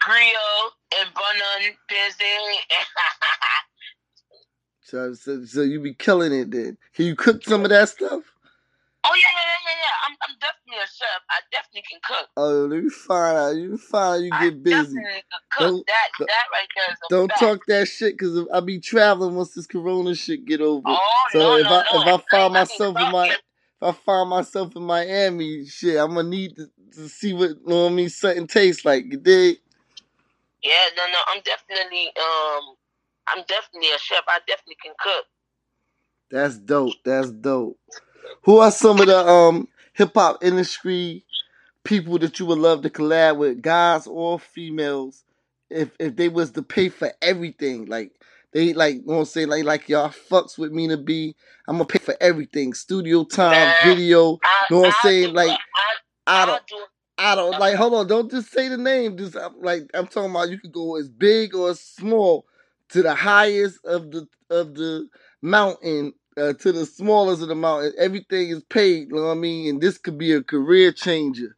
Creole 0.00 0.72
and 0.96 1.10
busy. 1.88 2.24
So, 4.82 5.14
so 5.14 5.44
so 5.44 5.62
you 5.62 5.80
be 5.80 5.94
killing 5.94 6.32
it 6.32 6.50
then. 6.50 6.78
Can 6.94 7.06
you 7.06 7.16
cook 7.16 7.44
some 7.44 7.64
of 7.64 7.70
that 7.70 7.90
stuff? 7.90 8.22
Oh 9.04 9.14
yeah, 9.16 9.22
yeah, 9.34 9.48
yeah, 9.48 9.60
yeah, 9.66 9.80
yeah. 9.82 9.96
I'm, 10.08 10.16
I'm 10.28 10.36
definitely 10.40 10.84
a 10.84 10.88
chef. 10.88 11.22
I 11.30 11.40
definitely 11.52 11.84
can 11.90 12.00
cook. 12.04 12.28
Oh, 12.36 12.66
let 12.70 12.84
me 12.84 12.90
find 12.90 13.38
out. 13.38 13.56
You 13.56 13.78
find 13.78 14.14
out 14.14 14.22
you 14.22 14.32
I 14.32 14.40
get 14.40 14.62
busy. 14.64 14.94
definitely 14.96 15.22
can 15.30 15.42
cook. 15.50 15.62
Don't- 15.70 15.86
that 15.88 16.08
that 16.20 16.46
right 16.52 16.68
there 16.76 16.92
is 16.92 17.00
a 17.04 17.08
Don't 17.10 17.28
fact. 17.28 17.40
talk 17.40 17.66
that 17.68 17.88
shit 17.88 18.14
because 18.18 18.46
I 18.52 18.60
be 18.60 18.80
traveling 18.80 19.36
once 19.36 19.54
this 19.54 19.66
Corona 19.66 20.14
shit 20.14 20.46
get 20.46 20.60
over. 20.60 20.84
Oh 20.86 21.24
So 21.32 21.40
no, 21.40 21.56
if 21.56 21.64
no, 21.64 21.70
I 21.70 21.80
no. 21.80 22.00
if 22.00 22.06
I 22.06 22.24
find 22.30 22.54
I 22.54 22.60
myself 22.60 23.00
in 23.00 23.10
my 23.10 23.28
if 23.28 23.36
I 23.82 23.92
find 23.92 24.30
myself 24.30 24.76
in 24.76 24.82
Miami, 24.84 25.66
shit, 25.66 25.98
I'm 25.98 26.14
gonna 26.14 26.28
need 26.28 26.56
to, 26.56 26.70
to 26.96 27.08
see 27.08 27.34
what 27.34 27.50
you 27.50 27.60
know 27.66 27.84
what 27.84 27.92
I 27.92 27.94
mean 27.94 28.10
something 28.10 28.46
tastes 28.46 28.84
like. 28.84 29.06
You 29.10 29.18
dig? 29.18 29.58
Yeah, 30.62 30.72
no, 30.96 31.06
no. 31.06 31.18
I'm 31.28 31.42
definitely 31.44 32.08
um, 32.08 32.76
I'm 33.28 33.44
definitely 33.46 33.90
a 33.94 33.98
chef. 33.98 34.24
I 34.28 34.40
definitely 34.46 34.76
can 34.82 34.94
cook. 34.98 35.24
That's 36.30 36.58
dope. 36.58 36.94
That's 37.04 37.30
dope. 37.30 37.78
Who 38.44 38.58
are 38.58 38.70
some 38.70 39.00
of 39.00 39.06
the 39.06 39.18
um 39.18 39.68
hip 39.94 40.12
hop 40.14 40.42
industry 40.44 41.24
people 41.84 42.18
that 42.18 42.38
you 42.38 42.46
would 42.46 42.58
love 42.58 42.82
to 42.82 42.90
collab 42.90 43.38
with, 43.38 43.62
guys 43.62 44.06
or 44.06 44.38
females, 44.38 45.24
if 45.70 45.90
if 45.98 46.16
they 46.16 46.28
was 46.28 46.50
to 46.52 46.62
pay 46.62 46.88
for 46.88 47.12
everything, 47.22 47.86
like 47.86 48.12
they 48.52 48.74
like 48.74 48.96
you 48.96 49.02
know 49.06 49.14
what 49.14 49.18
I'm 49.20 49.24
saying, 49.26 49.48
like 49.48 49.64
like 49.64 49.88
y'all 49.88 50.08
fucks 50.08 50.58
with 50.58 50.72
me 50.72 50.88
to 50.88 50.96
be, 50.96 51.34
I'm 51.66 51.76
gonna 51.76 51.86
pay 51.86 51.98
for 51.98 52.16
everything, 52.20 52.74
studio 52.74 53.24
time, 53.24 53.52
Man, 53.52 53.74
video. 53.84 54.38
I, 54.44 54.66
Know 54.70 54.80
what 54.80 54.86
I'm 54.88 55.00
saying? 55.02 55.34
Like, 55.34 55.50
I, 55.50 55.56
I 56.26 56.40
I'll 56.40 56.46
don't, 56.46 56.66
do. 56.66 56.76
I 57.18 57.34
don't 57.34 57.58
like. 57.58 57.74
Hold 57.74 57.94
on, 57.94 58.06
don't 58.06 58.30
just 58.30 58.52
say 58.52 58.68
the 58.68 58.76
name. 58.76 59.16
Just 59.18 59.36
I'm, 59.36 59.60
like 59.60 59.90
I'm 59.94 60.06
talking 60.06 60.30
about, 60.30 60.50
you 60.50 60.58
could 60.58 60.72
go 60.72 60.96
as 60.96 61.08
big 61.08 61.54
or 61.54 61.70
as 61.70 61.80
small 61.80 62.46
to 62.90 63.02
the 63.02 63.14
highest 63.14 63.84
of 63.84 64.10
the 64.12 64.28
of 64.50 64.74
the 64.74 65.08
mountain 65.42 66.12
uh, 66.36 66.52
to 66.54 66.72
the 66.72 66.86
smallest 66.86 67.42
of 67.42 67.48
the 67.48 67.54
mountain. 67.54 67.92
Everything 67.98 68.50
is 68.50 68.62
paid. 68.64 69.08
You 69.08 69.16
know 69.16 69.26
what 69.26 69.32
I 69.32 69.34
mean? 69.34 69.68
And 69.68 69.80
this 69.80 69.98
could 69.98 70.16
be 70.16 70.32
a 70.32 70.42
career 70.42 70.92
changer. 70.92 71.56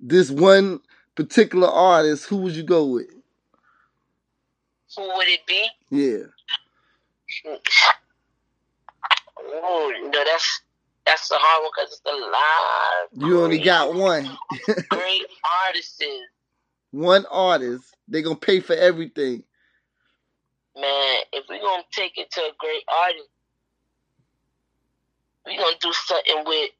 This 0.00 0.30
one 0.30 0.80
particular 1.14 1.68
artist, 1.68 2.26
who 2.26 2.38
would 2.38 2.56
you 2.56 2.62
go 2.64 2.86
with? 2.86 3.10
Who 4.96 5.02
would 5.16 5.28
it 5.28 5.46
be? 5.46 5.68
Yeah, 5.90 6.24
Oh 9.38 9.92
no, 10.02 10.24
that's 10.24 10.62
that's 11.06 11.28
the 11.28 11.36
hard 11.38 11.62
one 11.62 11.70
because 11.76 11.92
it's 11.92 12.02
a 12.06 13.22
lot. 13.22 13.28
you 13.28 13.42
only 13.42 13.58
got 13.58 13.94
one. 13.94 14.24
great 14.90 15.26
artists. 15.66 16.02
one 16.90 17.24
artist. 17.30 17.84
They 18.08 18.22
gonna 18.22 18.36
pay 18.36 18.60
for 18.60 18.74
everything. 18.74 19.42
Man, 20.76 21.16
if 21.32 21.44
we 21.50 21.58
gonna 21.60 21.82
take 21.92 22.18
it 22.18 22.30
to 22.32 22.40
a 22.40 22.52
great 22.58 22.84
artist, 22.88 23.28
we 25.46 25.56
gonna 25.56 25.76
do 25.80 25.92
something 25.92 26.44
with 26.46 26.70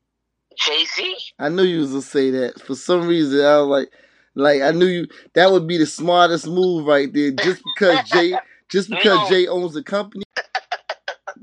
Jay 0.56 0.84
Z. 0.84 1.16
I 1.38 1.48
knew 1.48 1.62
you 1.62 1.80
was 1.80 1.90
gonna 1.90 2.02
say 2.02 2.30
that. 2.30 2.60
For 2.60 2.74
some 2.74 3.06
reason, 3.06 3.44
I 3.44 3.58
was 3.58 3.68
like, 3.68 3.92
like 4.34 4.62
I 4.62 4.70
knew 4.70 4.86
you. 4.86 5.06
That 5.34 5.50
would 5.50 5.66
be 5.66 5.78
the 5.78 5.86
smartest 5.86 6.46
move 6.46 6.86
right 6.86 7.12
there. 7.12 7.30
Just 7.30 7.62
because 7.64 7.98
Jay, 8.10 8.38
just 8.68 8.90
because 8.90 9.28
Jay 9.28 9.46
owns 9.46 9.74
the 9.74 9.82
company. 9.82 10.24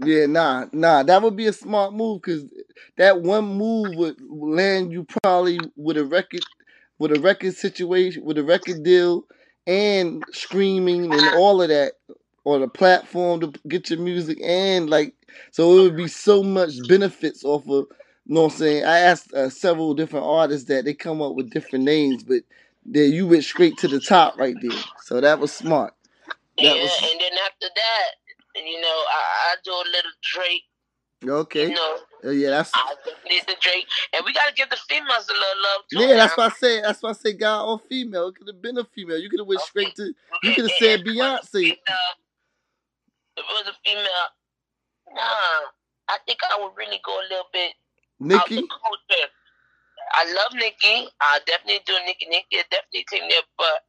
Yeah, 0.02 0.28
nah, 0.28 0.66
nah. 0.72 1.04
That 1.04 1.22
would 1.22 1.36
be 1.36 1.48
a 1.48 1.54
smart 1.54 1.94
move 1.94 2.22
because 2.22 2.46
that 3.00 3.24
one 3.24 3.46
move 3.58 3.98
would 3.98 4.18
land 4.30 4.94
you 4.94 5.08
probably 5.24 5.72
with 5.78 5.98
a 5.98 6.06
record, 6.06 6.46
with 7.00 7.14
a 7.14 7.20
record 7.20 7.56
situation, 7.56 8.26
with 8.26 8.40
a 8.40 8.46
record 8.46 8.84
deal, 8.84 9.26
and 9.68 10.26
screaming 10.34 11.16
and 11.16 11.30
all 11.30 11.64
of 11.64 11.70
that, 11.70 11.94
or 12.46 12.60
the 12.60 12.70
platform 12.70 13.42
to 13.42 13.54
get 13.70 13.92
your 13.92 14.00
music 14.00 14.40
and 14.44 14.90
like. 14.92 15.16
So 15.52 15.80
it 15.80 15.84
would 15.84 15.98
be 15.98 16.10
so 16.10 16.44
much 16.44 16.74
benefits 16.88 17.46
off 17.46 17.64
of 17.70 17.88
you 18.28 18.36
know 18.36 18.44
what 18.44 18.54
I'm 18.54 18.60
saying? 18.60 18.86
I 18.86 19.00
asked 19.00 19.34
uh, 19.34 19.50
several 19.52 19.96
different 19.96 20.26
artists 20.28 20.70
that 20.70 20.86
they 20.86 20.96
come 20.96 21.22
up 21.22 21.36
with 21.36 21.52
different 21.52 21.86
names, 21.86 22.24
but 22.24 22.44
then 22.86 23.14
you 23.14 23.28
went 23.28 23.46
straight 23.46 23.78
to 23.80 23.90
the 23.90 24.02
top 24.02 24.38
right 24.40 24.56
there. 24.62 24.84
So 24.98 25.22
that 25.22 25.40
was 25.40 25.54
smart. 25.54 25.94
That 26.60 26.76
yeah, 26.76 26.84
was- 26.84 27.02
and 27.12 27.22
then 27.22 27.34
after 27.46 27.70
that, 27.76 28.10
you 28.56 28.82
know, 28.82 28.88
I, 29.12 29.24
I 29.52 29.56
do 29.66 29.72
a 29.72 29.88
little 29.92 30.12
Drake. 30.24 30.69
Okay. 31.26 31.70
You 31.70 31.76
know, 31.76 31.98
Uh, 32.24 32.30
yeah, 32.32 32.50
that's 32.50 32.72
I 32.74 32.96
Drake, 33.62 33.88
and 34.14 34.24
we 34.26 34.34
gotta 34.34 34.54
give 34.54 34.70
the 34.70 34.78
females 34.88 35.28
a 35.28 35.34
little 35.34 35.62
love 35.64 35.82
too. 35.92 36.00
yeah. 36.00 36.16
That's 36.16 36.38
now. 36.38 36.44
why 36.44 36.50
I 36.50 36.56
say 36.56 36.82
that's 36.82 37.04
why 37.04 37.10
I 37.10 37.14
say 37.14 37.34
guy 37.34 37.60
or 37.60 37.80
female. 37.80 38.28
It 38.28 38.36
could 38.36 38.48
have 38.48 38.62
been 38.62 38.78
a 38.78 38.84
female. 38.84 39.18
You 39.18 39.30
could 39.30 39.40
have 39.40 39.48
went 39.48 39.62
straight 39.62 39.96
to. 39.96 40.14
You 40.44 40.54
could 40.54 40.66
have 40.66 40.78
said 40.80 41.02
if 41.02 41.08
it 41.08 41.16
was 41.16 41.16
a 41.16 41.58
Beyonce. 41.58 41.72
If 43.38 43.46
it 43.46 43.56
was 43.56 43.68
a 43.68 43.76
female, 43.86 44.28
nah, 45.12 45.72
I 46.08 46.18
think 46.26 46.40
I 46.44 46.62
would 46.62 46.76
really 46.76 47.00
go 47.06 47.20
a 47.20 47.26
little 47.30 47.50
bit 47.54 47.74
Nicki. 48.20 48.68
I 50.12 50.26
love 50.34 50.54
Nicki. 50.54 51.08
I 51.22 51.40
definitely 51.46 51.82
do 51.86 51.94
Nicki. 52.06 52.28
Nicki 52.28 52.58
is 52.58 52.66
definitely 52.72 53.06
take 53.10 53.22
me 53.24 53.30
there, 53.30 53.48
but 53.58 53.86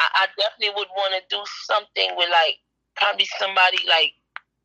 I, 0.00 0.24
I 0.24 0.26
definitely 0.38 0.76
would 0.76 0.88
want 0.96 1.12
to 1.16 1.22
do 1.28 1.42
something 1.64 2.16
with 2.16 2.30
like 2.30 2.56
probably 2.96 3.28
somebody 3.38 3.78
like 3.88 4.12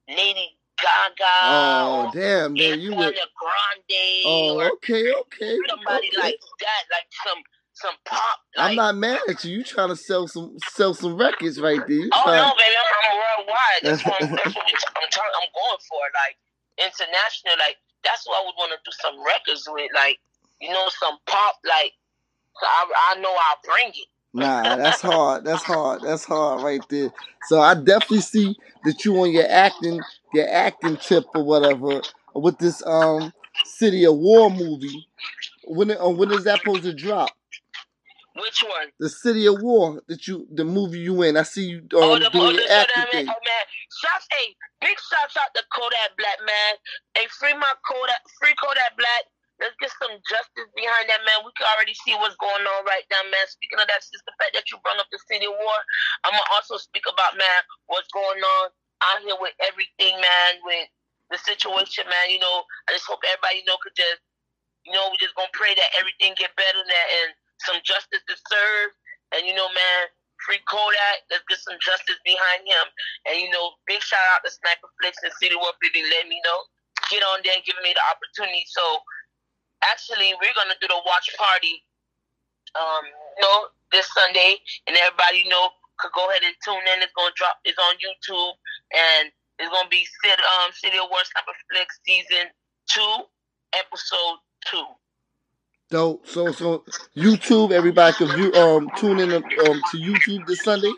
Lady 0.07 0.55
Gaga. 0.81 1.37
Oh 1.43 2.11
damn, 2.13 2.53
man, 2.53 2.79
you. 2.79 2.91
Ariana 2.91 3.27
Grande. 3.37 4.25
Oh 4.25 4.69
okay, 4.73 5.13
okay, 5.13 5.57
somebody 5.69 6.07
okay. 6.09 6.17
like 6.21 6.39
that, 6.59 6.83
like 6.91 7.07
some 7.25 7.43
some 7.73 7.95
pop. 8.05 8.21
Like, 8.57 8.69
I'm 8.71 8.75
not 8.75 8.95
mad 8.95 9.19
at 9.29 9.43
you. 9.43 9.57
You 9.57 9.63
trying 9.63 9.89
to 9.89 9.95
sell 9.95 10.27
some 10.27 10.57
sell 10.69 10.93
some 10.93 11.17
records 11.17 11.59
right 11.59 11.79
there. 11.87 11.97
You 11.97 12.09
Oh 12.13 12.23
trying- 12.23 12.41
no, 12.41 12.53
baby, 12.57 12.75
I'm, 12.77 12.89
I'm 13.11 13.17
worldwide. 13.17 13.81
That's 13.83 14.05
what, 14.05 14.23
I'm, 14.23 14.29
that's 14.35 14.55
what 14.55 14.65
we, 14.65 14.73
I'm 15.01 15.09
trying. 15.11 15.33
I'm 15.41 15.49
going 15.53 15.81
for. 15.87 16.01
Like 16.13 16.37
international. 16.77 17.55
Like 17.59 17.77
that's 18.03 18.27
what 18.27 18.41
I 18.41 18.45
would 18.45 18.55
want 18.57 18.71
to 18.73 18.79
do 18.83 18.91
some 19.01 19.23
records 19.25 19.67
with. 19.69 19.91
Like 19.93 20.19
you 20.59 20.69
know, 20.69 20.87
some 20.99 21.17
pop. 21.27 21.55
Like 21.65 21.93
so 22.59 22.65
I, 22.67 23.13
I 23.15 23.19
know 23.21 23.31
I'll 23.31 23.61
bring 23.63 23.89
it. 23.93 24.07
Nah, 24.33 24.77
that's 24.77 25.01
hard. 25.11 25.45
That's 25.45 25.63
hard. 25.63 26.01
That's 26.03 26.25
hard 26.25 26.63
right 26.63 26.81
there. 26.89 27.11
So 27.47 27.59
I 27.61 27.73
definitely 27.75 28.21
see 28.21 28.55
that 28.85 29.03
you 29.05 29.17
on 29.21 29.31
your 29.31 29.47
acting, 29.49 29.99
your 30.33 30.49
acting 30.49 30.97
tip 30.97 31.25
or 31.35 31.43
whatever 31.43 32.01
with 32.33 32.57
this 32.57 32.85
um 32.85 33.33
City 33.65 34.05
of 34.05 34.15
War 34.15 34.49
movie. 34.49 35.07
When 35.65 35.91
uh, 35.91 36.09
when 36.09 36.31
is 36.31 36.43
that 36.45 36.59
supposed 36.59 36.83
to 36.83 36.93
drop? 36.93 37.31
Which 38.35 38.63
one? 38.63 38.87
The 38.99 39.09
City 39.09 39.45
of 39.47 39.59
War 39.61 40.01
that 40.07 40.27
you 40.27 40.47
the 40.55 40.63
movie 40.63 40.99
you 40.99 41.21
in. 41.23 41.35
I 41.35 41.43
see 41.43 41.67
you 41.67 41.83
oh, 41.93 42.15
um, 42.15 42.23
the 42.23 42.29
doing 42.31 42.55
oh, 42.55 42.55
the 42.55 42.71
acting 42.71 43.11
thing. 43.11 43.27
oh 43.27 43.41
man, 43.43 43.63
shouts, 43.91 44.27
hey, 44.31 44.55
big 44.79 44.95
shouts 44.95 45.35
out 45.35 45.51
to 45.51 45.63
Kodak 45.75 46.15
Black 46.15 46.39
man. 46.47 46.73
Hey, 47.11 47.27
free 47.27 47.53
my 47.53 47.73
Kodak, 47.83 48.23
free 48.39 48.55
Kodak 48.55 48.95
Black. 48.95 49.23
Let's 49.59 49.77
get 49.77 49.93
some 50.01 50.17
justice 50.25 50.71
behind 50.73 51.05
that 51.11 51.21
man. 51.21 51.45
We 51.45 51.53
can 51.53 51.69
already 51.75 51.93
see 51.93 52.17
what's 52.17 52.33
going 52.41 52.65
on 52.65 52.81
right 52.87 53.05
now, 53.13 53.21
man. 53.29 53.45
Speaking 53.45 53.77
of 53.77 53.85
that, 53.85 54.01
just 54.01 54.25
the 54.25 54.33
fact 54.41 54.57
that 54.57 54.65
you 54.73 54.81
brought 54.81 54.97
up 54.97 55.11
the 55.13 55.21
city 55.29 55.45
of 55.45 55.53
war, 55.53 55.77
I'm 56.25 56.33
gonna 56.33 56.55
also 56.55 56.81
speak 56.81 57.05
about 57.05 57.37
man 57.37 57.61
what's 57.91 58.09
going 58.09 58.41
on 58.41 58.73
out 59.09 59.21
here 59.25 59.37
with 59.39 59.55
everything, 59.65 60.17
man, 60.21 60.61
with 60.65 60.87
the 61.33 61.39
situation, 61.41 62.05
man. 62.05 62.27
You 62.29 62.39
know, 62.41 62.65
I 62.89 62.93
just 62.93 63.07
hope 63.07 63.23
everybody 63.25 63.63
you 63.63 63.67
know 63.67 63.79
could 63.81 63.95
just, 63.97 64.21
you 64.85 64.93
know, 64.93 65.09
we 65.09 65.17
just 65.17 65.35
gonna 65.37 65.51
pray 65.53 65.73
that 65.73 65.89
everything 65.97 66.37
get 66.37 66.53
better 66.57 66.79
and, 66.81 66.89
that, 66.89 67.07
and 67.23 67.29
some 67.65 67.79
justice 67.85 68.23
is 68.29 68.41
served. 68.49 68.95
And 69.33 69.47
you 69.47 69.55
know, 69.55 69.69
man, 69.71 70.11
free 70.43 70.61
Kodak. 70.65 71.25
Let's 71.29 71.45
get 71.47 71.61
some 71.61 71.77
justice 71.79 72.19
behind 72.25 72.65
him. 72.65 72.85
And 73.29 73.35
you 73.41 73.49
know, 73.53 73.77
big 73.85 74.01
shout 74.01 74.21
out 74.35 74.43
to 74.43 74.51
Sniper 74.51 74.89
Flicks 74.99 75.21
and 75.23 75.33
City 75.37 75.55
War 75.55 75.73
Baby. 75.79 76.03
letting 76.09 76.29
me 76.29 76.41
know. 76.43 76.59
Get 77.09 77.23
on 77.23 77.43
there 77.43 77.55
and 77.55 77.65
giving 77.67 77.83
me 77.83 77.91
the 77.95 78.03
opportunity. 78.07 78.63
So 78.71 78.83
actually, 79.85 80.33
we're 80.39 80.55
gonna 80.57 80.77
do 80.79 80.89
the 80.89 80.99
watch 81.05 81.31
party. 81.37 81.83
Um, 82.71 83.03
you 83.03 83.41
know, 83.43 83.57
this 83.91 84.07
Sunday, 84.15 84.63
and 84.87 84.95
everybody 84.95 85.43
you 85.43 85.51
know 85.51 85.75
could 85.99 86.13
go 86.15 86.23
ahead 86.31 86.43
and 86.43 86.55
tune 86.63 86.81
in. 86.95 87.03
It's 87.03 87.13
gonna 87.13 87.35
drop. 87.35 87.59
It's 87.67 87.77
on 87.77 87.99
YouTube, 87.99 88.55
and 88.93 89.31
it's 89.59 89.69
gonna 89.69 89.89
be 89.89 90.05
City, 90.23 90.41
um, 90.41 90.71
City 90.73 90.97
of 90.97 91.09
War 91.09 91.19
Sniper 91.23 91.57
Flicks 91.69 91.99
season 92.05 92.47
two, 92.89 93.15
episode 93.73 94.37
two. 94.65 94.85
Dope. 95.89 96.25
So 96.27 96.51
so 96.51 96.83
YouTube, 97.15 97.71
everybody 97.71 98.15
can 98.15 98.27
view 98.35 98.53
um 98.53 98.89
tune 98.97 99.19
in 99.19 99.33
um 99.33 99.81
to 99.91 99.95
YouTube 99.97 100.47
this 100.47 100.63
Sunday. 100.63 100.91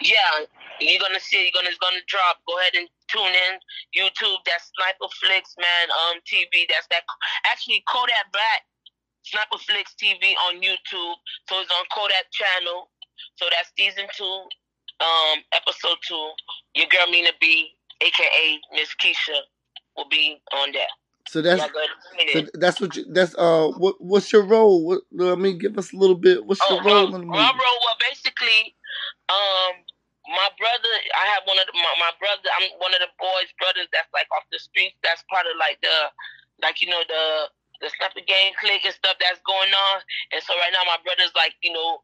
Yeah, 0.00 0.48
you're 0.80 1.00
gonna 1.00 1.20
see. 1.20 1.42
You're 1.42 1.54
gonna 1.54 1.68
it's 1.68 1.78
gonna 1.78 2.02
drop. 2.08 2.40
Go 2.48 2.58
ahead 2.58 2.74
and 2.74 2.88
tune 3.08 3.30
in. 3.30 3.52
YouTube. 3.94 4.40
That's 4.46 4.72
Sniper 4.74 5.12
Flicks, 5.20 5.54
man. 5.58 5.86
Um, 6.08 6.20
TV. 6.24 6.66
That's 6.68 6.86
that. 6.88 7.04
Actually, 7.46 7.84
Kodak 7.86 8.32
Black. 8.32 8.64
Sniper 9.24 9.58
Flicks 9.58 9.94
TV 9.94 10.34
on 10.48 10.60
YouTube. 10.60 11.14
So 11.48 11.60
it's 11.60 11.70
on 11.70 11.84
Kodak 11.94 12.26
channel. 12.32 12.90
So 13.36 13.46
that's 13.50 13.70
season 13.78 14.08
two, 14.16 14.42
um, 15.00 15.38
episode 15.54 15.98
two. 16.06 16.30
Your 16.74 16.86
girl 16.88 17.06
Mina 17.10 17.30
B, 17.40 17.68
aka 18.00 18.60
Miss 18.72 18.94
Keisha, 19.02 19.38
will 19.96 20.08
be 20.08 20.40
on 20.52 20.72
there. 20.72 20.86
So 21.28 21.40
that's 21.40 21.62
Y'all 21.62 21.70
go 21.70 21.78
ahead 21.78 21.90
and 22.34 22.46
so 22.50 22.58
that's 22.58 22.80
what 22.80 22.96
you 22.96 23.04
that's 23.08 23.34
uh 23.38 23.68
what 23.78 23.96
what's 24.00 24.32
your 24.32 24.42
role? 24.42 24.84
What 24.84 25.02
I 25.20 25.34
mean, 25.36 25.58
give 25.58 25.78
us 25.78 25.92
a 25.92 25.96
little 25.96 26.18
bit. 26.18 26.44
What's 26.44 26.60
Oh, 26.64 26.74
your 26.74 26.84
role 26.84 27.08
um, 27.08 27.14
in 27.14 27.20
the 27.22 27.26
movie? 27.26 27.38
my 27.38 27.50
role, 27.50 27.78
well, 27.86 27.98
basically, 28.02 28.74
um, 29.30 29.80
my 30.28 30.48
brother, 30.58 30.92
I 31.18 31.24
have 31.34 31.42
one 31.46 31.58
of 31.58 31.66
the, 31.66 31.74
my, 31.74 31.92
my 31.98 32.12
brother, 32.18 32.48
I'm 32.58 32.68
one 32.78 32.94
of 32.94 33.00
the 33.00 33.10
boys' 33.18 33.52
brothers 33.58 33.88
that's 33.94 34.10
like 34.12 34.26
off 34.34 34.44
the 34.50 34.58
streets. 34.58 34.98
That's 35.02 35.22
part 35.30 35.46
of 35.46 35.54
like 35.58 35.78
the, 35.82 36.10
like 36.60 36.82
you 36.82 36.90
know 36.90 37.02
the 37.06 37.48
the 37.80 37.90
Sniper 37.98 38.22
Gang 38.26 38.54
clique 38.58 38.86
and 38.86 38.94
stuff 38.94 39.18
that's 39.18 39.42
going 39.42 39.70
on. 39.72 39.96
And 40.30 40.40
so 40.42 40.54
right 40.58 40.70
now, 40.74 40.86
my 40.86 40.98
brother's 41.02 41.34
like 41.34 41.54
you 41.62 41.72
know 41.74 42.02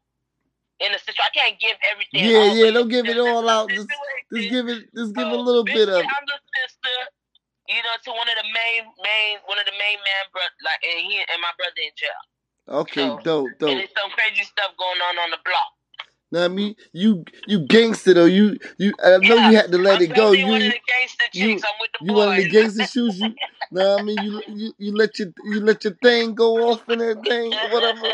in 0.79 0.91
the 0.91 0.99
situation. 0.99 1.27
I 1.27 1.33
can't 1.35 1.57
give 1.59 1.77
everything. 1.91 2.23
Yeah, 2.27 2.53
yeah, 2.53 2.71
don't 2.71 2.89
give 2.89 3.07
it 3.07 3.17
all 3.19 3.47
out. 3.49 3.69
Just 3.69 3.89
just 4.33 4.49
give 4.49 4.67
it 4.69 4.87
just 4.95 5.13
give 5.15 5.29
so, 5.29 5.35
a 5.35 5.41
little 5.41 5.63
bit 5.63 5.89
of 5.89 5.99
I'm 5.99 6.25
the 6.27 6.39
sister, 6.63 6.95
you 7.67 7.79
know, 7.83 7.95
to 8.05 8.09
one 8.11 8.27
of 8.27 8.37
the 8.39 8.47
main, 8.47 8.81
main, 9.03 9.33
one 9.45 9.59
of 9.59 9.65
the 9.67 9.75
main 9.75 9.99
man, 9.99 10.23
bro, 10.31 10.41
like, 10.63 10.81
and 10.83 10.99
he 11.05 11.19
and 11.19 11.39
my 11.41 11.53
brother 11.57 11.81
in 11.83 11.93
jail. 11.97 12.21
Okay, 12.69 13.07
so- 13.07 13.19
dope, 13.23 13.47
And 13.49 13.59
dope. 13.59 13.77
there's 13.81 13.95
some 13.97 14.11
crazy 14.13 14.43
stuff 14.45 14.71
going 14.77 15.01
on 15.01 15.15
on 15.19 15.29
the 15.31 15.41
block. 15.43 15.71
Now 16.31 16.45
I 16.45 16.47
mean 16.47 16.75
you 16.93 17.25
you 17.47 17.61
gangster 17.61 18.13
though. 18.13 18.25
You 18.25 18.57
you 18.77 18.93
I 19.03 19.17
know 19.17 19.35
you 19.35 19.55
had 19.55 19.71
to 19.71 19.77
let 19.77 19.97
I'm 19.97 20.03
it 20.03 20.13
go. 20.13 20.31
You 20.31 20.47
one 20.47 20.61
You 20.61 20.67
of 20.67 20.73
the 20.73 20.79
gangster 20.87 21.25
you- 21.33 21.49
chicks. 21.55 21.63
I'm 21.63 21.79
with 21.79 21.91
the 21.99 22.05
you 22.05 22.13
boys. 22.13 22.17
one 22.17 22.29
of 22.29 22.35
the 22.37 22.49
gangster 22.49 22.83
shoes. 22.85 23.19
You 23.19 23.35
know 23.71 23.89
what 23.93 23.99
I 24.01 24.03
mean 24.03 24.19
you 24.21 24.43
you 24.47 24.73
you 24.77 24.95
let 24.95 25.17
your 25.19 25.29
you 25.43 25.59
let 25.61 25.83
your 25.83 25.93
thing 25.93 26.35
go 26.35 26.71
off 26.71 26.87
and 26.89 27.01
everything 27.01 27.51
whatever. 27.51 28.13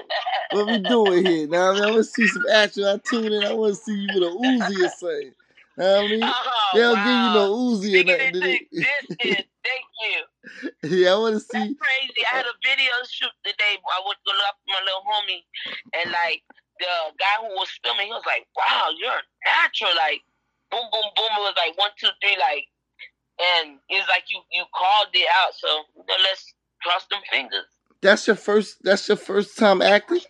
What 0.52 0.68
we 0.70 0.80
doing 0.80 1.26
here? 1.26 1.48
Now 1.48 1.72
I 1.72 1.74
mean 1.74 1.84
I 1.84 1.88
want 1.88 1.98
to 1.98 2.04
see 2.06 2.28
some 2.28 2.46
action. 2.54 2.84
I 2.86 2.98
tune 2.98 3.34
in. 3.34 3.44
I 3.44 3.52
want 3.54 3.76
to 3.76 3.82
see 3.82 3.94
you 3.96 4.12
with 4.14 4.24
a 4.24 4.28
Uzi 4.28 4.86
or 4.86 4.90
something. 4.90 5.32
Know 5.78 5.92
what 6.04 6.06
I 6.06 6.08
mean 6.08 6.24
Oh, 6.24 6.70
they 6.74 6.80
don't 6.80 6.96
wow. 6.96 7.04
give 7.04 7.20
you 7.20 7.30
no 7.30 7.54
Uzi 7.54 8.02
or 8.02 8.04
nothing. 8.06 8.60
thank 8.82 9.86
you. 10.02 10.22
yeah, 10.84 11.14
I 11.14 11.18
want 11.18 11.34
to 11.36 11.40
That's 11.40 11.52
see. 11.52 11.76
crazy. 11.76 12.22
I 12.32 12.38
had 12.38 12.46
a 12.46 12.56
video 12.64 12.92
shoot 13.10 13.34
today. 13.44 13.76
I 13.82 14.00
went 14.06 14.20
to 14.26 14.32
look 14.32 14.48
up 14.48 14.58
my 14.68 14.80
little 14.86 15.04
homie, 15.04 15.44
and 15.94 16.12
like 16.12 16.44
the 16.80 16.96
guy 17.20 17.36
who 17.42 17.54
was 17.56 17.70
filming, 17.84 18.08
he 18.08 18.14
was 18.14 18.26
like, 18.26 18.48
"Wow, 18.56 18.90
you're 18.98 19.24
natural." 19.46 19.96
Like, 19.96 20.22
boom, 20.72 20.86
boom, 20.92 21.08
boom. 21.16 21.32
It 21.38 21.44
was 21.44 21.58
like 21.58 21.78
one, 21.78 21.92
two, 22.00 22.12
three, 22.22 22.38
like, 22.40 22.68
and 23.40 23.80
it's 23.90 24.08
like 24.10 24.26
you 24.30 24.42
you 24.52 24.64
called 24.76 25.10
it 25.14 25.28
out. 25.44 25.54
So 25.56 25.68
you 25.96 26.04
know, 26.08 26.20
let's 26.24 26.54
cross 26.82 27.06
them 27.10 27.22
fingers. 27.32 27.70
That's 28.02 28.28
your 28.28 28.36
first. 28.36 28.84
That's 28.84 29.08
your 29.08 29.18
first 29.18 29.58
time 29.58 29.82
acting. 29.82 30.22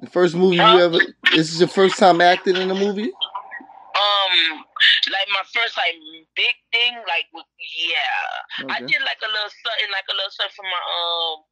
The 0.00 0.08
first 0.08 0.34
movie 0.34 0.56
you 0.56 0.62
ever. 0.62 0.98
This 1.32 1.52
is 1.52 1.60
your 1.60 1.68
first 1.68 1.98
time 1.98 2.20
acting 2.20 2.56
in 2.56 2.70
a 2.70 2.74
movie. 2.74 3.12
Um, 4.00 4.64
like 5.12 5.28
my 5.28 5.44
first 5.52 5.76
like 5.76 5.92
big 6.34 6.56
thing, 6.72 6.94
like 7.04 7.28
yeah. 7.34 8.72
I 8.72 8.80
did 8.80 9.02
like 9.04 9.20
a 9.20 9.28
little 9.28 9.52
something, 9.52 9.90
like 9.92 10.08
a 10.08 10.16
little 10.16 10.32
something 10.32 10.56
for 10.56 10.64
my 10.64 10.80
um 10.80 11.44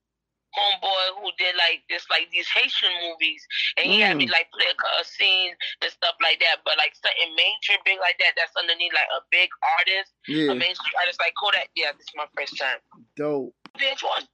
homeboy 0.57 1.05
who 1.21 1.29
did 1.37 1.55
like 1.61 1.85
this, 1.93 2.05
like 2.09 2.29
these 2.33 2.49
Haitian 2.49 2.93
movies, 3.05 3.43
and 3.77 3.85
he 3.87 4.01
had 4.01 4.17
me 4.17 4.27
Mm. 4.27 4.33
like 4.33 4.49
play 4.53 4.65
a, 4.71 4.77
a 5.01 5.05
scene 5.05 5.53
and 5.83 5.91
stuff 5.93 6.17
like 6.23 6.41
that. 6.41 6.65
But 6.65 6.77
like 6.81 6.97
something 6.97 7.37
major, 7.37 7.77
big 7.85 8.01
like 8.01 8.17
that, 8.19 8.33
that's 8.37 8.57
underneath 8.57 8.93
like 8.97 9.11
a 9.13 9.21
big 9.31 9.49
artist, 9.79 10.11
Yeah, 10.27 10.53
a 10.53 10.57
mainstream 10.57 10.97
artist 11.01 11.21
like 11.21 11.35
Kodak. 11.37 11.69
Yeah, 11.77 11.93
this 11.93 12.09
is 12.09 12.17
my 12.17 12.27
first 12.37 12.57
time. 12.57 12.81
dope. 13.17 13.55
Bitch, 13.77 14.03
one. 14.03 14.25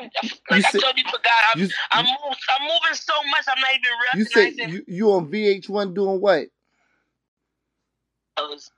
Like 0.00 0.10
You 0.22 0.30
I 0.50 0.60
said- 0.70 0.80
told 0.82 0.98
you, 0.98 1.04
forgot. 1.06 1.42
I'm, 1.54 1.60
You 1.60 1.68
I'm, 1.92 2.04
move, 2.06 2.38
I'm 2.54 2.62
moving 2.66 2.94
so 2.98 3.14
much. 3.30 3.44
I'm 3.46 3.60
not 3.60 3.74
even 3.74 3.94
you 4.18 4.24
said 4.26 4.40
recognizing. 4.54 4.70
you 4.74 4.80
you 4.88 5.04
on 5.12 5.30
VH1 5.30 5.94
doing 5.94 6.20
what? 6.20 6.46
those. 8.36 8.70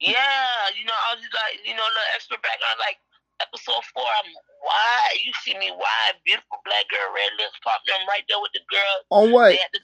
Yeah, 0.00 0.70
you 0.78 0.86
know, 0.86 0.94
I 0.94 1.14
was 1.14 1.20
just 1.24 1.34
like, 1.34 1.58
you 1.66 1.74
know, 1.74 1.82
a 1.82 1.90
little 1.92 2.12
extra 2.14 2.38
background, 2.38 2.78
like 2.78 2.96
episode 3.42 3.82
four. 3.92 4.06
I'm 4.06 4.30
wide. 4.64 5.18
You 5.24 5.32
see 5.44 5.54
me 5.58 5.70
wide, 5.72 6.16
beautiful 6.24 6.58
black 6.64 6.86
girl, 6.90 7.08
red 7.14 7.32
lips 7.38 7.58
popping. 7.64 7.94
I'm 7.98 8.08
right 8.08 8.24
there 8.28 8.40
with 8.42 8.54
the 8.54 8.64
girl. 8.70 8.96
On 9.10 9.30
what? 9.32 9.54
The, 9.72 9.80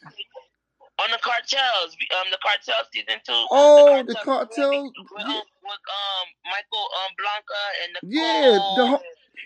on 1.02 1.10
the 1.10 1.18
cartels, 1.18 1.96
um, 2.22 2.28
the 2.30 2.38
cartel 2.38 2.78
season 2.94 3.18
two. 3.26 3.34
Oh, 3.50 4.04
the 4.06 4.14
Cartels 4.14 4.24
cartel. 4.24 4.82
With, 4.94 5.26
um, 5.26 5.46
with 5.66 5.84
um 5.90 6.26
Michael 6.46 6.86
um 7.02 7.10
Blanco 7.18 7.60
and 7.82 7.90
the 7.94 8.00
Yeah, 8.06 8.58
the 8.76 8.86
ho- 8.86 9.02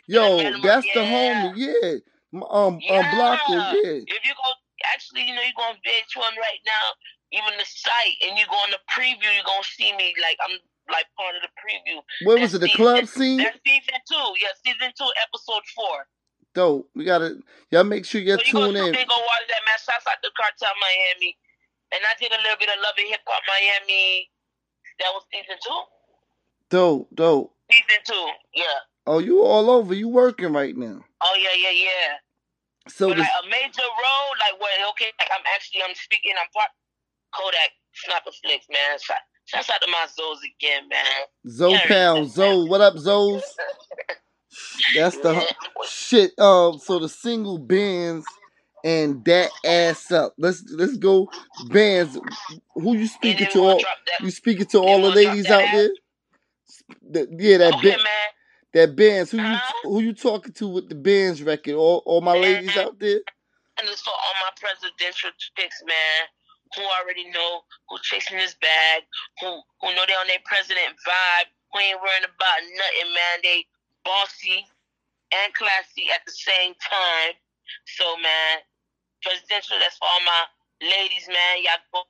Yo, 0.08 0.38
that's 0.62 0.86
the 0.92 1.00
homie. 1.00 1.52
Yeah, 1.56 2.04
um, 2.36 2.44
um, 2.44 2.80
Yeah. 2.80 3.10
Blanco. 3.16 3.52
Yeah. 3.80 4.00
If 4.12 4.20
you 4.24 4.34
go, 4.36 4.48
actually, 4.92 5.24
you 5.28 5.34
know, 5.34 5.42
you 5.42 5.52
go 5.56 5.64
on 5.64 5.76
VH1 5.80 6.36
right 6.36 6.62
now, 6.68 6.86
even 7.32 7.56
the 7.58 7.64
site, 7.64 8.16
and 8.28 8.38
you 8.38 8.44
go 8.46 8.56
on 8.56 8.70
the 8.70 8.80
preview, 8.92 9.28
you're 9.32 9.48
gonna 9.48 9.64
see 9.64 9.92
me 9.96 10.14
like 10.20 10.36
I'm 10.44 10.58
like 10.90 11.06
part 11.16 11.36
of 11.36 11.42
the 11.42 11.52
preview. 11.56 12.00
What 12.24 12.40
was 12.40 12.54
it? 12.54 12.60
The 12.60 12.72
club 12.72 13.06
scene? 13.06 13.38
That's 13.38 13.58
season 13.64 14.00
two. 14.08 14.26
Yeah, 14.40 14.52
season 14.64 14.92
two, 14.96 15.10
episode 15.22 15.64
four. 15.74 16.08
Dope. 16.54 16.88
We 16.94 17.04
gotta. 17.04 17.38
Y'all 17.70 17.84
make 17.84 18.04
sure 18.04 18.20
you 18.20 18.36
so 18.36 18.42
you 18.44 18.72
tune 18.72 18.76
in. 18.76 18.92
go 18.92 19.18
watch 19.20 19.44
that 19.48 19.62
man. 19.64 19.78
Shouts 19.78 20.08
out 20.08 20.18
to 20.22 20.30
Cartel 20.34 20.74
Miami, 20.80 21.36
and 21.92 22.00
I 22.02 22.16
did 22.18 22.32
a 22.32 22.40
little 22.40 22.58
bit 22.58 22.68
of 22.72 22.80
Love 22.82 22.96
and 22.98 23.08
Hip 23.08 23.20
Hop 23.26 23.42
Miami. 23.46 24.30
That 25.00 25.12
was 25.14 25.24
season 25.30 25.56
two. 25.62 25.80
Dope, 26.70 27.08
dope. 27.14 27.54
Season 27.70 28.00
two. 28.04 28.26
Yeah. 28.54 28.80
Oh, 29.06 29.20
you 29.20 29.40
all 29.40 29.70
over. 29.70 29.94
You 29.94 30.08
working 30.08 30.52
right 30.52 30.76
now. 30.76 31.04
Oh 31.22 31.36
yeah, 31.38 31.56
yeah, 31.56 31.72
yeah. 31.72 32.10
So 32.88 33.08
this, 33.08 33.20
like 33.20 33.40
a 33.44 33.46
major 33.48 33.84
role, 33.84 34.30
like 34.40 34.56
what? 34.60 34.72
Okay, 34.96 35.12
like 35.20 35.28
I'm 35.32 35.44
actually 35.54 35.84
I'm 35.84 35.94
speaking. 35.94 36.32
I'm 36.40 36.48
part 36.52 36.72
Kodak 37.36 37.72
Sniper 37.92 38.32
Flicks, 38.32 38.66
man. 38.72 38.96
Shout, 39.00 39.20
shouts 39.48 39.70
out 39.70 39.80
to 39.80 39.90
my 39.90 40.06
Zoes 40.06 40.38
again, 40.56 40.88
man. 40.88 41.80
Pound, 41.88 42.30
Zoe. 42.30 42.68
What 42.68 42.80
up, 42.80 42.94
Zoes? 42.94 43.42
That's 44.94 45.16
the 45.18 45.44
shit. 45.88 46.38
Um, 46.38 46.78
so 46.78 46.98
the 46.98 47.08
single 47.08 47.58
bands 47.58 48.26
and 48.84 49.24
that 49.24 49.50
ass 49.64 50.10
up. 50.12 50.34
Let's 50.38 50.64
let's 50.70 50.96
go 50.96 51.30
bands. 51.68 52.18
Who 52.74 52.96
you 52.96 53.06
speaking 53.06 53.48
to? 53.52 53.60
All 53.60 53.82
you 54.20 54.30
speaking 54.30 54.66
to 54.66 54.78
all 54.78 55.02
the 55.02 55.10
ladies 55.10 55.44
that 55.44 55.64
out 55.64 55.72
there? 55.72 55.90
The- 57.10 57.36
yeah, 57.38 57.58
that 57.58 57.74
okay, 57.74 57.90
band, 57.90 58.02
man. 58.02 58.28
that 58.74 58.96
bands. 58.96 59.30
Who 59.30 59.38
you 59.38 59.56
who 59.84 60.00
you 60.00 60.12
talking 60.12 60.52
to 60.54 60.68
with 60.68 60.88
the 60.88 60.94
bands 60.94 61.42
record? 61.42 61.74
All 61.74 62.02
all 62.06 62.20
my 62.20 62.34
ladies 62.34 62.76
out 62.76 62.98
there. 62.98 63.20
And 63.78 63.88
it's 63.88 64.02
for 64.02 64.10
all 64.10 64.34
my 64.40 64.50
presidential 64.58 65.30
chicks, 65.56 65.82
man, 65.86 66.26
who 66.76 66.82
already 67.00 67.28
know 67.30 67.62
who 67.88 67.96
chasing 68.02 68.38
this 68.38 68.56
bag, 68.60 69.02
who 69.40 69.60
who 69.80 69.94
know 69.94 70.04
they 70.06 70.18
on 70.18 70.28
their 70.28 70.42
president 70.44 70.96
vibe, 71.06 71.48
who 71.72 71.80
ain't 71.80 72.00
worrying 72.00 72.28
about 72.28 72.60
nothing, 72.64 73.10
man. 73.14 73.36
They 73.42 73.64
bossy 74.04 74.66
and 75.32 75.52
classy 75.54 76.08
at 76.14 76.24
the 76.24 76.32
same 76.32 76.74
time. 76.80 77.36
So, 77.96 78.16
man, 78.16 78.64
presidential. 79.22 79.76
That's 79.80 79.96
for 79.98 80.08
all 80.08 80.24
my 80.24 80.42
ladies, 80.82 81.28
man. 81.28 81.64
Y'all 81.64 81.84
go. 81.92 82.02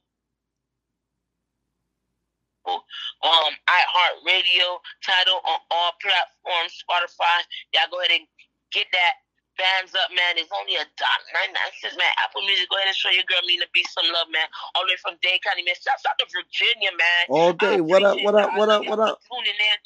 Um, 2.69 3.55
iHeartRadio 3.65 4.77
title 5.01 5.41
on 5.41 5.59
all 5.71 5.93
platforms, 6.05 6.77
Spotify. 6.85 7.41
Y'all 7.73 7.89
go 7.91 7.99
ahead 8.01 8.21
and 8.21 8.29
get 8.73 8.87
that 8.93 9.25
Bands 9.59 9.91
up, 9.99 10.09
man. 10.15 10.39
It's 10.39 10.55
only 10.55 10.79
a 10.79 10.87
dollar 10.97 11.27
ninety 11.35 11.53
nine 11.59 11.73
cents, 11.83 11.99
man. 11.99 12.09
Apple 12.23 12.47
Music, 12.47 12.71
go 12.71 12.79
ahead 12.79 12.89
and 12.89 12.97
show 12.97 13.11
your 13.11 13.27
girl 13.27 13.43
Mina 13.47 13.67
B 13.75 13.83
some 13.91 14.07
love, 14.15 14.31
man. 14.31 14.47
All 14.79 14.87
the 14.87 14.95
way 14.95 15.01
from 15.03 15.19
Dade 15.21 15.43
County, 15.43 15.67
man. 15.67 15.75
Shouts 15.75 16.07
out 16.07 16.15
to 16.23 16.27
Virginia, 16.31 16.95
man. 16.95 17.23
All 17.29 17.53
day. 17.53 17.83
What 17.83 18.07
up? 18.07 18.23
What 18.23 18.39
up? 18.39 18.55
y'all. 18.55 18.59
What 18.59 18.71
up? 18.71 18.83
What 18.87 19.01
up? 19.03 19.19
Tuning 19.27 19.59
in, 19.59 19.79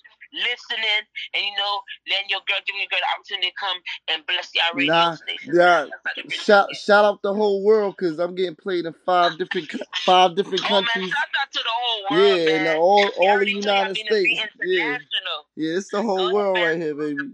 listening, 0.45 1.03
and 1.33 1.43
you 1.43 1.55
know, 1.57 1.75
letting 2.05 2.29
your 2.29 2.45
girl 2.45 2.61
giving 2.69 2.85
your 2.85 2.93
girl 2.93 3.01
the 3.01 3.11
opportunity 3.17 3.49
to 3.49 3.57
come 3.57 3.79
and 4.13 4.19
bless 4.29 4.53
y'all 4.53 4.77
radio 4.77 4.93
Nah, 4.93 5.17
station. 5.17 5.57
yeah. 5.57 5.89
man. 5.89 5.89
Shouts 5.89 6.05
out 6.05 6.15
to 6.17 6.23
Virginia. 6.29 6.45
Shout 6.45 6.67
shout 6.77 7.05
out 7.09 7.19
the 7.25 7.33
whole 7.33 7.65
world 7.65 7.97
because 7.97 8.21
I'm 8.21 8.37
getting 8.37 8.57
played 8.61 8.85
in 8.85 8.95
five 9.09 9.41
different 9.41 9.73
five 10.05 10.37
different 10.37 10.63
Oh 10.69 10.85
man, 10.85 10.85
countries. 10.85 11.11
shout 11.17 11.33
out 11.41 11.51
to 11.53 11.61
the 11.65 11.73
whole 11.73 12.01
world, 12.13 12.21
Yeah, 12.21 12.45
man. 12.45 12.57
and 12.57 12.67
the- 12.69 12.77
all 12.77 13.09
all 13.09 13.09
the 13.09 13.21
already 13.25 13.57
know 13.57 13.73
y'all 13.73 13.89
United 13.89 13.97
States. 13.97 14.41
Yeah, 14.65 14.99
yeah, 15.57 15.77
it's 15.81 15.89
the 15.91 16.03
whole 16.03 16.29
Go 16.29 16.35
world 16.35 16.57
ahead. 16.57 16.69
right 16.69 16.83
here, 16.83 16.95
baby. 16.95 17.33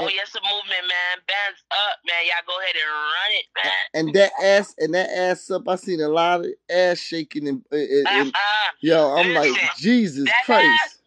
Oh 0.00 0.08
yes, 0.08 0.34
a 0.34 0.40
movement, 0.42 0.86
man. 0.86 1.14
Bands 1.26 1.60
up, 1.70 1.98
man. 2.06 2.22
Y'all 2.26 2.46
go 2.46 2.54
ahead 2.60 2.76
and 2.78 2.90
run 2.94 3.30
it, 3.34 3.46
man. 3.56 3.84
And 3.94 4.06
that 4.14 4.32
ass 4.42 4.74
and 4.78 4.94
that 4.94 5.10
ass 5.10 5.50
up, 5.50 5.68
I 5.68 5.76
seen 5.76 6.00
a 6.00 6.08
lot 6.08 6.40
of 6.40 6.46
ass 6.70 6.98
shaking 6.98 7.48
and, 7.48 7.64
and, 7.70 8.06
and 8.06 8.28
Uh-uh. 8.28 8.70
yo, 8.80 9.16
I'm 9.16 9.34
like 9.34 9.52
Jesus 9.78 10.24
that 10.24 10.44
Christ. 10.44 10.66
ass- 10.84 10.98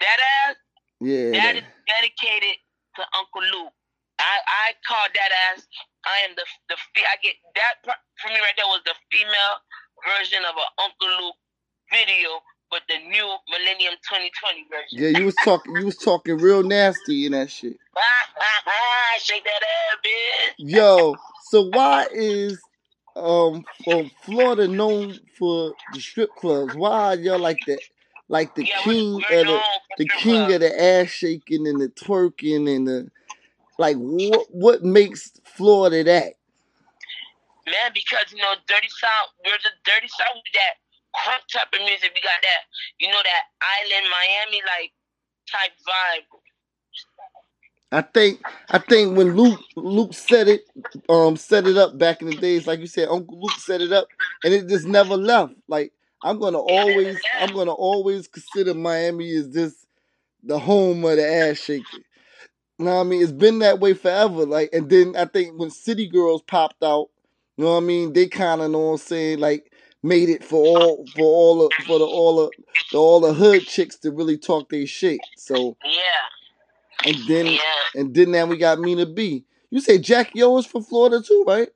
That 0.00 0.18
ass 0.48 0.56
Yeah, 1.00 1.30
That 1.32 1.42
that- 1.42 1.56
is 1.56 1.64
dedicated 1.86 2.56
to 2.96 3.02
Uncle 3.18 3.42
Luke. 3.54 3.72
I 4.18 4.34
I 4.46 4.66
call 4.86 5.06
that 5.14 5.30
ass. 5.50 5.66
I 6.06 6.18
am 6.28 6.34
the 6.36 6.44
the 6.70 6.76
I 7.02 7.16
get 7.22 7.34
that 7.54 7.74
for 8.22 8.28
me 8.28 8.38
right 8.38 8.54
there 8.56 8.66
was 8.70 8.82
the 8.86 8.94
female 9.10 9.54
version 10.06 10.42
of 10.46 10.54
an 10.54 10.70
Uncle 10.82 11.12
Luke 11.22 11.38
video 11.90 12.38
but 12.70 12.80
the 12.88 12.98
new 13.08 13.36
Millennium 13.48 13.94
2020 14.08 14.66
version. 14.70 14.88
Yeah, 14.92 15.18
you 15.18 15.24
was 15.26 15.36
talking. 15.36 15.76
You 15.76 15.86
was 15.86 15.96
talking 15.96 16.38
real 16.38 16.62
nasty 16.62 17.26
in 17.26 17.32
that 17.32 17.50
shit. 17.50 17.76
Shake 19.18 19.44
that 19.44 19.50
ass, 19.62 19.98
bitch. 20.04 20.54
Yo, 20.58 21.16
so 21.40 21.62
why 21.70 22.06
is 22.12 22.68
um 23.16 23.64
um, 23.86 24.10
Florida 24.22 24.66
known 24.66 25.18
for 25.38 25.74
the 25.92 26.00
strip 26.00 26.34
clubs? 26.34 26.74
Why 26.76 26.90
are 26.90 27.14
y'all 27.16 27.38
like 27.38 27.64
that? 27.66 27.80
like 28.28 28.54
the 28.54 28.64
Yeah, 28.64 28.80
king 28.80 29.14
we're, 29.14 29.20
we're 29.28 29.40
of 29.40 29.46
the 29.98 30.04
the 30.04 30.08
king 30.08 30.52
of 30.52 30.60
the 30.60 30.82
ass 30.82 31.08
shaking 31.08 31.66
and 31.66 31.80
the 31.80 31.88
twerking 31.88 32.74
and 32.74 32.88
the 32.88 33.10
like 33.78 33.96
what 33.96 34.46
what 34.50 34.82
makes 34.82 35.32
Florida 35.44 36.04
that? 36.04 36.34
Man, 37.66 37.92
because 37.94 38.32
you 38.32 38.38
know, 38.38 38.54
Dirty 38.66 38.88
South, 38.88 39.30
we're 39.44 39.58
the 39.62 39.70
Dirty 39.84 40.08
South 40.08 40.34
with 40.34 40.52
that 40.54 40.83
crunk 41.16 41.46
type 41.52 41.72
of 41.72 41.80
music. 41.80 42.12
We 42.14 42.20
got 42.20 42.40
that, 42.42 42.62
you 43.00 43.08
know, 43.08 43.22
that 43.22 43.44
island 43.62 44.06
Miami 44.10 44.60
like 44.66 44.92
type 45.50 45.72
vibe. 45.86 46.26
I 47.92 48.02
think 48.02 48.42
I 48.70 48.78
think 48.78 49.16
when 49.16 49.36
Luke 49.36 49.60
Luke 49.76 50.14
set 50.14 50.48
it 50.48 50.64
um 51.08 51.36
set 51.36 51.66
it 51.66 51.76
up 51.76 51.96
back 51.96 52.22
in 52.22 52.28
the 52.28 52.36
days, 52.36 52.66
like 52.66 52.80
you 52.80 52.86
said, 52.88 53.08
Uncle 53.08 53.40
Luke 53.40 53.58
set 53.58 53.80
it 53.80 53.92
up 53.92 54.08
and 54.44 54.52
it 54.52 54.68
just 54.68 54.86
never 54.86 55.16
left. 55.16 55.54
Like 55.68 55.92
I'm 56.22 56.40
gonna 56.40 56.58
always 56.58 57.16
I'm 57.38 57.54
gonna 57.54 57.72
always 57.72 58.26
consider 58.26 58.74
Miami 58.74 59.30
as 59.36 59.50
this 59.50 59.86
the 60.42 60.58
home 60.58 61.04
of 61.04 61.16
the 61.16 61.26
ass 61.26 61.58
shaking. 61.58 62.04
You 62.78 62.86
know 62.86 62.96
what 62.96 63.00
I 63.02 63.04
mean? 63.04 63.22
It's 63.22 63.32
been 63.32 63.60
that 63.60 63.78
way 63.78 63.94
forever. 63.94 64.44
Like 64.44 64.70
and 64.72 64.90
then 64.90 65.14
I 65.16 65.26
think 65.26 65.58
when 65.58 65.70
City 65.70 66.08
Girls 66.08 66.42
popped 66.42 66.82
out, 66.82 67.10
you 67.56 67.64
know 67.64 67.72
what 67.72 67.76
I 67.82 67.86
mean, 67.86 68.12
they 68.12 68.26
kinda 68.26 68.68
know 68.68 68.80
what 68.80 68.92
I'm 68.92 68.98
saying, 68.98 69.38
like 69.38 69.70
made 70.04 70.28
it 70.28 70.44
for 70.44 70.62
all 70.62 71.06
for 71.14 71.24
all 71.24 71.58
the 71.58 71.84
for 71.86 71.98
the 71.98 72.04
all 72.04 72.36
the, 72.36 72.50
the 72.92 72.98
all 72.98 73.20
the 73.20 73.32
hood 73.32 73.66
chicks 73.66 73.96
to 73.96 74.12
really 74.12 74.36
talk 74.36 74.68
their 74.68 74.86
shit. 74.86 75.20
So 75.36 75.76
Yeah, 75.84 77.10
and 77.10 77.16
then 77.26 77.46
yeah, 77.46 77.60
and 77.94 78.14
then 78.14 78.30
now 78.30 78.44
we 78.46 78.58
got 78.58 78.78
Mina 78.78 79.06
B. 79.06 79.46
You 79.70 79.80
say 79.80 79.98
Jackie 79.98 80.42
O 80.42 80.58
is 80.58 80.66
from 80.66 80.82
Florida 80.82 81.22
too, 81.22 81.44
right? 81.48 81.68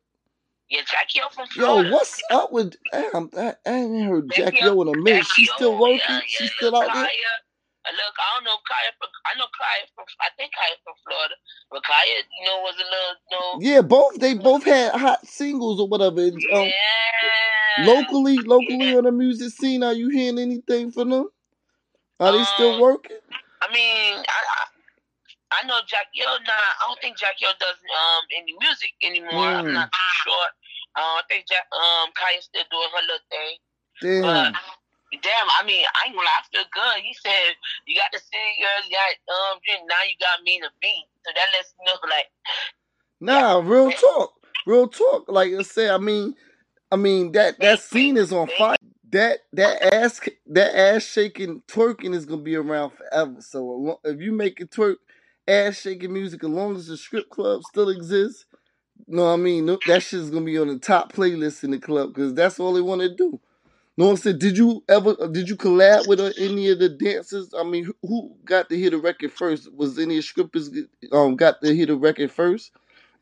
yeah. 0.68 0.80
Jackie 0.82 1.20
O 1.24 1.28
from 1.30 1.46
Florida. 1.48 1.88
Yo, 1.88 1.94
what's 1.94 2.22
up 2.30 2.52
with 2.52 2.74
damn, 2.92 3.30
I, 3.36 3.54
I 3.66 3.72
ain't 3.72 4.06
heard 4.08 4.30
Jack 4.30 4.54
Jackie 4.54 4.68
O 4.68 4.82
in 4.82 4.88
a 4.88 4.94
minute. 4.94 5.22
Jackie 5.22 5.24
She 5.24 5.44
still 5.46 5.80
working? 5.80 5.98
Yeah, 5.98 6.16
yeah, 6.16 6.20
She 6.26 6.46
still 6.48 6.76
out 6.76 6.92
there? 6.92 7.08
Khia, 7.88 7.96
look, 7.96 8.14
I 8.20 8.28
don't 8.36 8.44
know 8.44 8.58
Khia. 8.68 8.90
From, 8.98 9.08
I 9.26 9.38
know 9.38 9.46
Khia 9.46 9.88
from. 9.94 10.04
I 10.20 10.28
think 10.36 10.52
Khia 10.52 10.76
from 10.84 10.94
Florida, 11.06 11.34
but 11.70 11.82
Khia, 11.82 12.20
you 12.40 12.46
know, 12.46 12.60
was 12.60 12.76
a 12.76 12.84
little, 12.84 13.16
you 13.30 13.36
know, 13.38 13.48
Yeah, 13.60 13.80
both 13.82 14.14
they 14.20 14.34
both 14.34 14.64
had 14.64 14.92
hot 14.92 15.26
singles 15.26 15.80
or 15.80 15.88
whatever. 15.88 16.20
And, 16.20 16.42
Um, 16.52 16.64
yeah. 16.68 17.86
locally, 17.86 18.42
locally 18.42 18.92
Yeah. 18.92 18.98
on 18.98 19.04
the 19.04 19.12
music 19.12 19.52
scene, 19.52 19.82
are 19.82 19.92
you 19.94 20.10
hearing 20.10 20.38
anything 20.38 20.92
from 20.92 21.10
them? 21.10 21.28
Are 22.20 22.32
they 22.32 22.44
still 22.44 22.74
Um, 22.74 22.80
working? 22.80 23.18
I 23.62 23.72
mean, 23.72 24.14
I, 24.18 24.40
I, 24.58 24.64
I 25.62 25.66
know 25.66 25.80
Jackie 25.86 26.22
O. 26.26 26.38
Nah, 26.38 26.52
I 26.52 26.84
don't 26.86 27.00
think 27.00 27.18
Jackie 27.18 27.46
O 27.46 27.52
does 27.58 27.76
um 27.78 28.24
any 28.36 28.54
music 28.60 28.92
anymore. 29.02 29.32
I'm 29.32 29.66
Mm. 29.66 29.74
not 29.74 29.90
too 29.92 30.12
sure. 30.24 30.48
Uh, 30.96 31.14
I 31.18 31.22
think 31.28 31.48
Jack 31.48 31.66
um 31.72 32.12
Khia's 32.12 32.44
still 32.44 32.64
doing 32.70 32.90
her 32.92 33.02
little 33.02 33.26
thing. 33.30 33.58
Damn. 34.02 34.22
But 34.22 34.60
damn, 35.12 35.48
I 35.60 35.64
mean, 35.64 35.84
I 35.84 36.08
ain't 36.08 36.14
gonna 36.16 36.26
lie, 36.26 36.40
I 36.40 36.46
feel 36.52 36.68
good. 36.72 36.98
He 37.04 37.14
said 37.14 37.56
you 37.86 37.96
got 37.96 38.12
the 38.12 38.20
city 38.20 38.54
girls, 38.60 38.84
you 38.88 38.94
got 38.96 39.12
um, 39.32 39.58
drink, 39.64 39.82
now 39.88 40.02
you 40.04 40.16
got 40.20 40.44
me 40.44 40.60
to 40.60 40.70
beat. 40.80 41.06
So 41.24 41.32
that 41.34 41.48
lets 41.56 41.72
you 41.78 41.84
know, 41.86 41.98
like, 42.08 42.28
Nah, 43.20 43.58
real 43.64 43.90
talk. 43.90 44.32
Real 44.66 44.88
talk. 44.88 45.24
Like 45.28 45.52
I 45.52 45.62
said, 45.62 45.90
I 45.90 45.98
mean 45.98 46.34
I 46.90 46.96
mean 46.96 47.32
that 47.32 47.58
that 47.60 47.80
scene 47.80 48.16
is 48.16 48.32
on 48.32 48.48
fire. 48.58 48.76
That 49.10 49.40
that 49.54 49.94
ass 49.94 50.20
that 50.46 50.76
ass 50.78 51.04
shaking 51.04 51.62
twerking 51.68 52.14
is 52.14 52.26
gonna 52.26 52.42
be 52.42 52.56
around 52.56 52.90
forever. 52.92 53.36
So 53.40 54.00
if 54.04 54.20
you 54.20 54.32
make 54.32 54.60
it 54.60 54.70
twerk 54.70 54.96
ass 55.46 55.80
shaking 55.80 56.12
music, 56.12 56.44
as 56.44 56.50
long 56.50 56.76
as 56.76 56.86
the 56.86 56.96
strip 56.96 57.30
club 57.30 57.62
still 57.64 57.88
exists, 57.88 58.46
you 59.06 59.16
know 59.16 59.24
what 59.24 59.34
I 59.34 59.36
mean 59.36 59.66
that 59.86 60.02
shit's 60.02 60.30
gonna 60.30 60.44
be 60.44 60.58
on 60.58 60.68
the 60.68 60.78
top 60.78 61.12
playlist 61.12 61.64
in 61.64 61.72
the 61.72 61.78
club 61.78 62.14
because 62.14 62.34
that's 62.34 62.60
all 62.60 62.72
they 62.74 62.80
want 62.82 63.02
to 63.02 63.14
do. 63.14 63.40
No 63.98 64.06
one 64.06 64.16
said, 64.16 64.38
did 64.38 64.56
you 64.56 64.84
ever 64.88 65.16
did 65.32 65.48
you 65.48 65.56
collab 65.56 66.06
with 66.06 66.20
uh, 66.20 66.30
any 66.38 66.70
of 66.70 66.78
the 66.78 66.88
dancers? 66.88 67.50
I 67.52 67.64
mean, 67.64 67.90
who, 68.02 68.30
got 68.44 68.68
to 68.68 68.76
hear 68.76 68.90
the 68.90 68.98
record 68.98 69.32
first? 69.32 69.74
Was 69.74 69.98
any 69.98 70.14
of 70.14 70.18
the 70.18 70.22
strippers 70.22 70.70
um 71.10 71.34
got 71.34 71.60
to 71.62 71.74
hear 71.74 71.86
the 71.86 71.96
record 71.96 72.30
first? 72.30 72.70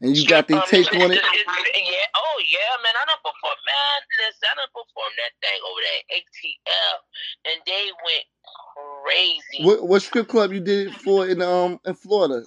And 0.03 0.15
you 0.15 0.29
got 0.29 0.49
their 0.49 0.59
um, 0.59 0.69
take 0.69 0.93
on 0.93 1.11
it? 1.11 1.17
Yeah, 1.17 2.07
oh 2.13 2.39
yeah, 2.45 2.77
man. 2.85 2.93
I 2.93 3.09
done 3.09 3.25
perform, 3.25 3.57
man. 3.65 3.99
Listen, 4.21 4.53
I 4.53 4.55
done 4.61 4.69
performed 4.77 5.17
that 5.17 5.33
thing 5.41 5.61
over 5.65 5.81
there 5.81 6.03
at 6.13 6.25
ATL, 6.29 6.97
and 7.49 7.59
they 7.65 7.87
went 8.05 8.27
crazy. 8.77 9.65
What 9.65 9.89
what 9.89 10.03
strip 10.03 10.29
club 10.29 10.53
you 10.53 10.61
did 10.61 10.89
it 10.89 10.95
for 11.01 11.27
in 11.27 11.41
um 11.41 11.81
in 11.87 11.95
Florida? 11.95 12.45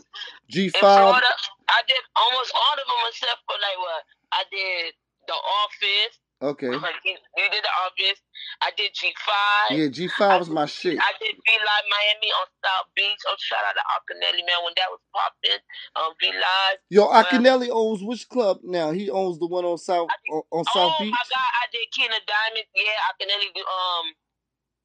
G 0.51 0.69
five 0.69 1.17
I 1.65 1.81
did 1.89 2.03
almost 2.13 2.53
all 2.53 2.77
of 2.77 2.85
them 2.85 3.09
except 3.09 3.41
for 3.49 3.57
like 3.57 3.79
what 3.81 4.03
I 4.37 4.43
did. 4.53 4.93
The 5.25 5.33
Office. 5.33 6.13
Okay. 6.41 6.69
Like, 6.71 6.95
you, 7.03 7.15
you 7.37 7.47
did 7.51 7.63
the 7.65 7.73
Office. 7.83 8.21
I 8.63 8.71
did 8.77 8.95
G 8.95 9.11
five. 9.19 9.75
Yeah, 9.77 9.89
G 9.91 10.07
five 10.07 10.39
was 10.39 10.49
my 10.49 10.67
shit. 10.67 10.99
I 10.99 11.11
did 11.19 11.35
V 11.35 11.47
Live 11.59 11.87
Miami 11.91 12.29
on 12.39 12.47
South 12.63 12.87
Beach. 12.95 13.21
Oh, 13.27 13.35
shout 13.39 13.59
out 13.67 13.75
to 13.75 13.83
Arcanelli, 13.91 14.43
man, 14.47 14.61
when 14.63 14.75
that 14.79 14.87
was 14.91 15.03
popping. 15.11 15.61
Um, 15.99 16.15
V 16.21 16.31
Live. 16.31 16.79
Yo, 16.89 17.07
Akinelli 17.11 17.69
owns 17.71 18.03
which 18.03 18.29
club 18.29 18.59
now? 18.63 18.91
He 18.91 19.11
owns 19.11 19.39
the 19.39 19.47
one 19.47 19.65
on 19.65 19.77
South 19.79 20.09
on, 20.31 20.43
on 20.51 20.63
South 20.65 20.95
oh 20.95 20.99
Beach. 21.01 21.11
my 21.11 21.25
God, 21.27 21.51
I 21.59 21.65
did 21.75 21.87
King 21.91 22.11
of 22.15 22.23
Diamonds. 22.23 22.71
Yeah, 22.71 23.07
Arcanelli. 23.11 23.49
do, 23.51 23.61
Um, 23.67 24.05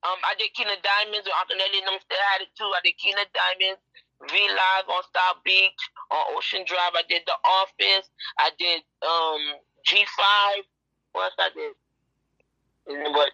um, 0.06 0.20
I 0.24 0.34
did 0.38 0.54
King 0.54 0.70
of 0.72 0.80
Diamonds. 0.82 1.26
Or 1.28 1.36
Arcanelli 1.42 1.78
and 1.84 1.88
them 1.94 2.00
still 2.02 2.24
had 2.34 2.42
it 2.42 2.52
too. 2.58 2.70
I 2.70 2.82
did 2.84 2.98
King 2.98 3.16
of 3.20 3.28
Diamonds. 3.34 3.82
V 4.30 4.34
Live 4.34 4.86
on 4.88 5.02
South 5.14 5.40
Beach 5.44 5.82
on 6.10 6.24
Ocean 6.38 6.64
Drive. 6.66 6.94
I 6.96 7.04
did 7.08 7.22
The 7.26 7.36
Office. 7.62 8.08
I 8.38 8.50
did 8.58 8.82
um 9.04 9.42
G 9.86 10.04
five. 10.16 10.64
Else 11.14 11.34
I 11.38 11.48
did? 11.54 11.74
And 12.88 13.14
What 13.14 13.30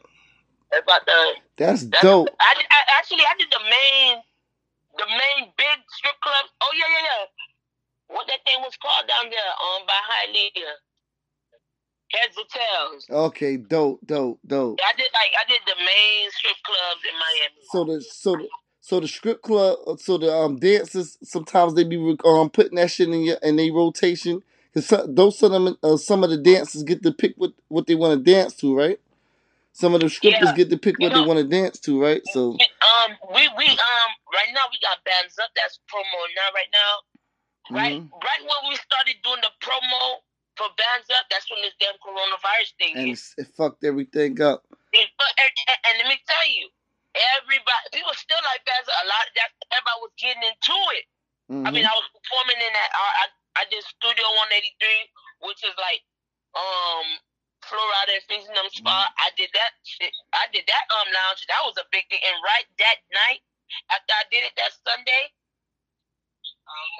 about 0.77 1.03
the 1.07 1.21
That's 1.57 1.87
That's, 1.87 2.03
dope. 2.05 2.29
I, 2.41 2.55
I 2.55 2.81
actually 2.99 3.25
I 3.27 3.35
did 3.39 3.51
the 3.51 3.65
main, 3.65 4.23
the 4.99 5.07
main 5.09 5.53
big 5.57 5.79
strip 5.99 6.17
club. 6.23 6.47
Oh 6.63 6.73
yeah, 6.77 6.87
yeah, 6.87 7.05
yeah. 7.09 7.25
What 8.17 8.27
that 8.27 8.41
thing 8.45 8.61
was 8.63 8.77
called 8.83 9.09
down 9.09 9.31
there, 9.31 9.53
um, 9.59 9.87
by 9.87 9.99
Hialeah. 9.99 10.77
Heads 12.13 12.37
or 12.39 12.45
tails. 12.51 13.07
Okay, 13.09 13.57
dope, 13.57 14.01
dope, 14.05 14.41
dope. 14.47 14.81
I 14.83 14.97
did 14.97 15.11
like 15.15 15.31
I 15.39 15.49
did 15.49 15.61
the 15.67 15.77
main 15.79 16.31
strip 16.31 16.57
clubs 16.65 17.03
in 17.07 17.15
Miami. 17.15 17.63
So 17.71 17.85
the 17.85 18.03
so 18.03 18.33
the 18.37 18.49
so 18.81 19.01
the 19.01 19.09
strip 19.09 19.43
club, 19.43 19.79
so 20.01 20.19
the 20.19 20.33
um 20.33 20.57
dancers 20.57 21.19
sometimes 21.23 21.75
they 21.75 21.85
be 21.85 22.17
um 22.25 22.51
putting 22.51 22.77
that 22.77 22.91
shit 22.91 23.09
in 23.09 23.23
your 23.23 23.37
in 23.43 23.57
their 23.57 23.73
rotation 23.73 24.43
because 24.73 25.07
those 25.09 25.39
some 25.39 25.53
of 25.67 25.77
uh, 25.83 25.97
some 25.97 26.25
of 26.25 26.31
the 26.31 26.37
dancers 26.39 26.83
get 26.83 27.03
to 27.03 27.13
pick 27.13 27.35
what 27.37 27.53
what 27.69 27.87
they 27.87 27.95
want 27.95 28.19
to 28.25 28.33
dance 28.33 28.55
to, 28.57 28.77
right? 28.77 29.01
Some 29.73 29.95
of 29.95 30.01
the 30.01 30.11
strippers 30.11 30.51
Yeah. 30.51 30.55
get 30.55 30.71
to 30.71 30.79
pick 30.79 30.99
what 30.99 31.13
You 31.15 31.23
they 31.23 31.27
want 31.29 31.39
to 31.39 31.47
dance 31.49 31.79
to, 31.81 32.01
right? 32.01 32.23
So 32.33 32.57
Um, 32.59 33.17
we 33.35 33.49
we 33.57 33.67
um 33.69 34.11
right 34.35 34.51
now 34.53 34.67
we 34.71 34.79
got 34.83 35.03
bands 35.05 35.39
up. 35.39 35.51
That's 35.57 35.79
promo 35.91 36.21
now. 36.37 36.49
Right 36.55 36.71
now, 36.73 36.93
right 37.71 37.95
Mhm. 38.03 38.11
right 38.13 38.43
when 38.43 38.71
we 38.71 38.77
started 38.77 39.17
doing 39.23 39.41
the 39.43 39.53
promo 39.61 40.23
for 40.57 40.69
bands 40.77 41.09
up, 41.19 41.27
that's 41.31 41.49
when 41.51 41.63
this 41.63 41.75
damn 41.81 41.95
coronavirus 42.05 42.73
thing 42.79 42.97
and 42.97 43.09
hit. 43.09 43.21
it 43.39 43.47
fucked 43.57 43.85
everything 43.85 44.41
up. 44.43 44.67
And, 44.93 45.07
and, 45.07 45.79
and, 45.87 45.99
let 46.03 46.09
me 46.09 46.19
tell 46.27 46.47
you, 46.51 46.69
everybody, 47.39 47.85
people 47.93 48.13
still 48.15 48.43
like 48.45 48.65
that. 48.67 48.83
A 48.83 49.07
lot, 49.07 49.27
that 49.37 49.51
everybody 49.71 49.99
was 50.03 50.13
getting 50.19 50.43
into 50.43 50.79
it. 50.99 51.07
I 51.51 51.71
mean, 51.71 51.85
Mhm. 51.85 51.91
I 51.91 51.95
was 51.95 52.09
performing 52.11 52.59
in 52.59 52.73
that. 52.75 52.91
I, 52.95 53.07
I, 53.23 53.27
I 53.59 53.67
did 53.71 53.83
Studio 53.85 54.27
183, 54.51 55.49
which 55.49 55.63
is 55.67 55.75
like, 55.79 56.03
um, 56.55 57.19
Florida 57.65 58.13
and 58.17 58.25
Phoenix 58.29 58.49
them 58.49 58.71
spot. 58.73 59.09
I 59.21 59.31
did 59.37 59.51
that 59.53 59.73
shit. 59.85 60.13
I 60.33 60.49
did 60.53 60.65
that 60.69 60.85
um 61.01 61.09
lounge. 61.13 61.45
That 61.49 61.63
was 61.67 61.77
a 61.77 61.87
big 61.93 62.09
thing. 62.09 62.23
And 62.25 62.39
right 62.41 62.67
that 62.81 62.99
night, 63.13 63.43
after 63.93 64.15
I 64.17 64.25
did 64.33 64.49
it 64.49 64.55
that 64.57 64.73
Sunday, 64.87 65.25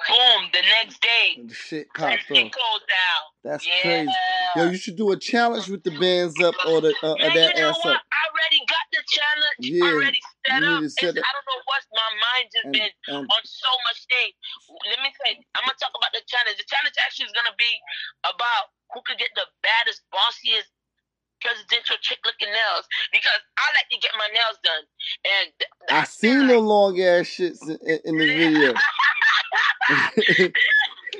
boom, 0.09 0.49
the 0.53 0.61
next 0.81 1.01
day, 1.01 1.43
The 1.45 1.53
shit 1.53 1.87
popped 1.93 2.29
off. 2.31 2.51
closed 2.51 2.87
down. 2.87 3.23
That's 3.43 3.65
yeah. 3.65 3.81
crazy. 3.81 4.13
Yo, 4.55 4.65
you 4.69 4.77
should 4.77 4.97
do 4.97 5.11
a 5.11 5.17
challenge 5.17 5.69
with 5.69 5.83
the 5.83 5.91
bands 5.97 6.39
up 6.41 6.55
or 6.67 6.81
the 6.81 6.93
uh, 7.03 7.13
or 7.15 7.19
Man, 7.19 7.33
that 7.35 7.55
you 7.55 7.61
know 7.61 7.69
ass 7.71 7.79
what? 7.81 7.95
up. 7.97 8.03
I 8.03 8.21
already 8.29 8.61
got 8.69 8.85
the 8.93 9.01
challenge 9.07 9.63
Yeah, 9.65 9.87
already 9.95 10.21
set 10.45 10.61
up. 10.61 10.81
set 10.91 11.13
it- 11.17 11.25
I 11.25 11.31
don't 11.33 11.47
know 11.49 11.61
what's 11.65 11.87
my 11.95 12.09
mind 12.19 12.45
just 12.53 12.65
And, 12.69 12.73
been 12.75 12.91
and 13.15 13.25
on 13.31 13.43
so 13.47 13.71
much 13.89 13.99
things. 14.11 14.35
Let 14.91 14.99
me 15.01 15.09
say, 15.25 15.39
I'm 15.55 15.63
gonna 15.65 15.79
talk 15.81 15.95
about 15.95 16.13
the 16.13 16.21
challenge. 16.27 16.57
The 16.59 16.67
challenge 16.69 16.95
actually 17.01 17.31
is 17.31 17.35
gonna 17.37 17.55
be 17.57 17.71
about 18.27 18.75
who 18.93 19.01
could 19.07 19.17
get 19.17 19.31
the 19.35 19.47
baddest, 19.63 20.03
bossiest 20.13 20.69
presidential 21.41 21.97
chick 22.01 22.19
looking 22.25 22.49
nails 22.49 22.85
because 23.11 23.41
I 23.57 23.65
like 23.75 23.89
to 23.91 23.99
get 23.99 24.11
my 24.17 24.27
nails 24.33 24.57
done. 24.63 24.85
And 25.25 25.45
th- 25.59 25.71
I 25.89 26.03
seen 26.05 26.47
the 26.47 26.59
long 26.59 26.99
ass 27.01 27.27
shits 27.27 27.61
in, 27.67 27.99
in 28.05 28.17
the 28.17 28.27
video. 28.37 28.73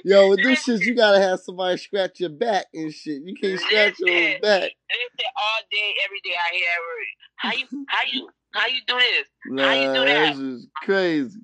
Yo, 0.03 0.29
with 0.29 0.43
this 0.43 0.63
shit, 0.63 0.83
you 0.85 0.95
gotta 0.95 1.21
have 1.21 1.39
somebody 1.41 1.77
scratch 1.77 2.19
your 2.21 2.29
back 2.31 2.67
and 2.73 2.93
shit. 2.93 3.23
You 3.23 3.35
can't 3.35 3.59
scratch 3.59 3.99
your 3.99 4.11
own 4.11 4.37
Listen. 4.37 4.41
back. 4.41 4.71
Listen, 4.91 5.31
all 5.37 5.61
day, 5.71 5.89
every 6.05 6.21
day, 6.23 6.35
I 6.35 6.55
hear 6.55 6.65
that 6.65 6.81
word. 6.83 7.11
How 7.37 7.53
you, 7.53 7.67
how 7.87 8.03
you, 8.11 8.21
how 8.53 8.67
you 8.67 8.81
do 8.87 8.97
this? 8.97 9.27
Nah, 9.45 9.65
How 9.65 9.75
you 9.75 9.89
do 9.93 10.03
that? 10.05 10.33
that's 10.35 10.67
crazy. 10.83 11.39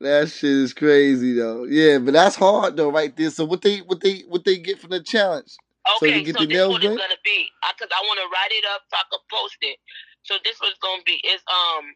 That 0.00 0.30
shit 0.30 0.50
is 0.50 0.74
crazy 0.74 1.34
though. 1.34 1.64
Yeah, 1.64 1.98
but 1.98 2.14
that's 2.14 2.36
hard 2.36 2.76
though, 2.76 2.92
right 2.92 3.16
there. 3.16 3.30
So 3.30 3.44
what 3.46 3.62
they 3.62 3.78
what 3.78 4.00
they 4.00 4.20
what 4.28 4.44
they 4.44 4.58
get 4.58 4.80
from 4.80 4.90
the 4.90 5.02
challenge? 5.02 5.52
So 5.98 6.06
you 6.06 6.22
Okay, 6.22 6.24
get 6.24 6.36
so, 6.36 6.40
the 6.40 6.46
this 6.46 6.58
nails 6.58 6.72
what 6.72 6.84
it's 6.84 6.94
gonna 7.00 7.22
be, 7.24 7.48
because 7.74 7.90
I 7.90 8.02
want 8.06 8.20
to 8.20 8.28
write 8.30 8.52
it 8.52 8.64
up 8.74 8.82
so 8.92 8.96
I 9.00 9.04
can 9.10 9.22
post 9.32 9.58
it. 9.62 9.78
So 10.24 10.36
this 10.44 10.60
was 10.62 10.74
gonna 10.82 11.02
be 11.06 11.18
is 11.26 11.42
um, 11.50 11.90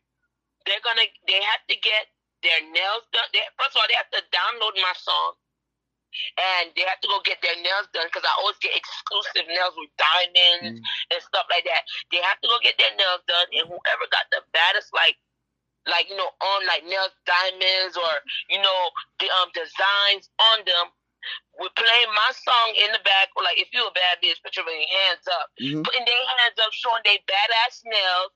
they're 0.67 0.85
gonna 0.85 1.07
they 1.29 1.41
have 1.43 1.65
to 1.71 1.77
get 1.81 2.07
their 2.47 2.63
nails 2.71 3.03
done. 3.11 3.27
They, 3.35 3.43
first 3.59 3.75
of 3.75 3.83
all, 3.83 3.89
they 3.91 3.99
have 3.99 4.13
to 4.15 4.23
download 4.31 4.79
my 4.79 4.95
song, 4.95 5.35
and 6.39 6.71
they 6.79 6.87
have 6.87 7.01
to 7.03 7.09
go 7.11 7.19
get 7.27 7.43
their 7.43 7.57
nails 7.61 7.91
done 7.93 8.07
because 8.09 8.25
I 8.25 8.33
always 8.41 8.57
get 8.63 8.73
exclusive 8.79 9.47
nails 9.51 9.75
with 9.77 9.91
diamonds 9.99 10.81
Mm. 10.81 11.13
and 11.13 11.21
stuff 11.21 11.45
like 11.51 11.67
that. 11.67 11.83
They 12.15 12.23
have 12.23 12.39
to 12.41 12.49
go 12.49 12.57
get 12.63 12.79
their 12.79 12.95
nails 12.95 13.23
done, 13.27 13.47
and 13.53 13.67
whoever 13.69 14.07
got 14.15 14.31
the 14.31 14.43
baddest 14.55 14.95
like. 14.95 15.19
Like 15.87 16.11
you 16.11 16.19
know, 16.19 16.27
on 16.27 16.67
like 16.67 16.83
nails, 16.83 17.15
diamonds, 17.31 17.95
or 17.95 18.11
you 18.51 18.59
know, 18.59 18.81
the 19.23 19.31
um 19.39 19.55
designs 19.55 20.27
on 20.51 20.67
them, 20.67 20.91
we're 21.63 21.71
playing 21.79 22.11
my 22.11 22.31
song 22.35 22.75
in 22.75 22.91
the 22.91 22.99
back, 23.07 23.31
or 23.39 23.47
like 23.47 23.55
if 23.63 23.71
you're 23.71 23.87
a 23.87 23.95
bad 23.95 24.19
bitch, 24.19 24.43
put 24.43 24.59
your 24.59 24.67
hands 24.67 25.23
up. 25.31 25.47
Mhm. 25.63 25.87
Putting 25.87 26.03
their 26.03 26.25
hands 26.43 26.59
up, 26.59 26.75
showing 26.75 27.07
their 27.07 27.23
badass 27.31 27.87
nails 27.87 28.33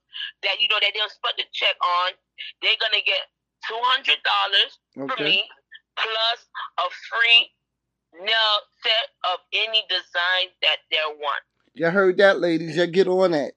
that 0.46 0.62
you 0.62 0.68
know 0.70 0.78
that 0.78 0.94
they'll 0.94 1.10
split 1.10 1.42
the 1.42 1.46
check 1.50 1.74
on. 1.82 2.14
They're 2.62 2.78
gonna 2.78 3.02
get 3.02 3.26
two 3.68 3.78
hundred 3.92 4.18
dollars 4.24 4.78
Okay. 5.10 5.24
me 5.24 5.42
plus 5.96 6.40
a 6.78 6.86
free 7.10 7.50
nail 8.24 8.56
set 8.82 9.08
of 9.32 9.38
any 9.52 9.82
design 9.88 10.48
that 10.62 10.78
they 10.90 10.98
want. 11.18 11.42
Y'all 11.74 11.90
heard 11.90 12.18
that, 12.18 12.40
ladies. 12.40 12.76
Y'all 12.76 12.86
get 12.86 13.08
on 13.08 13.32
that. 13.32 13.52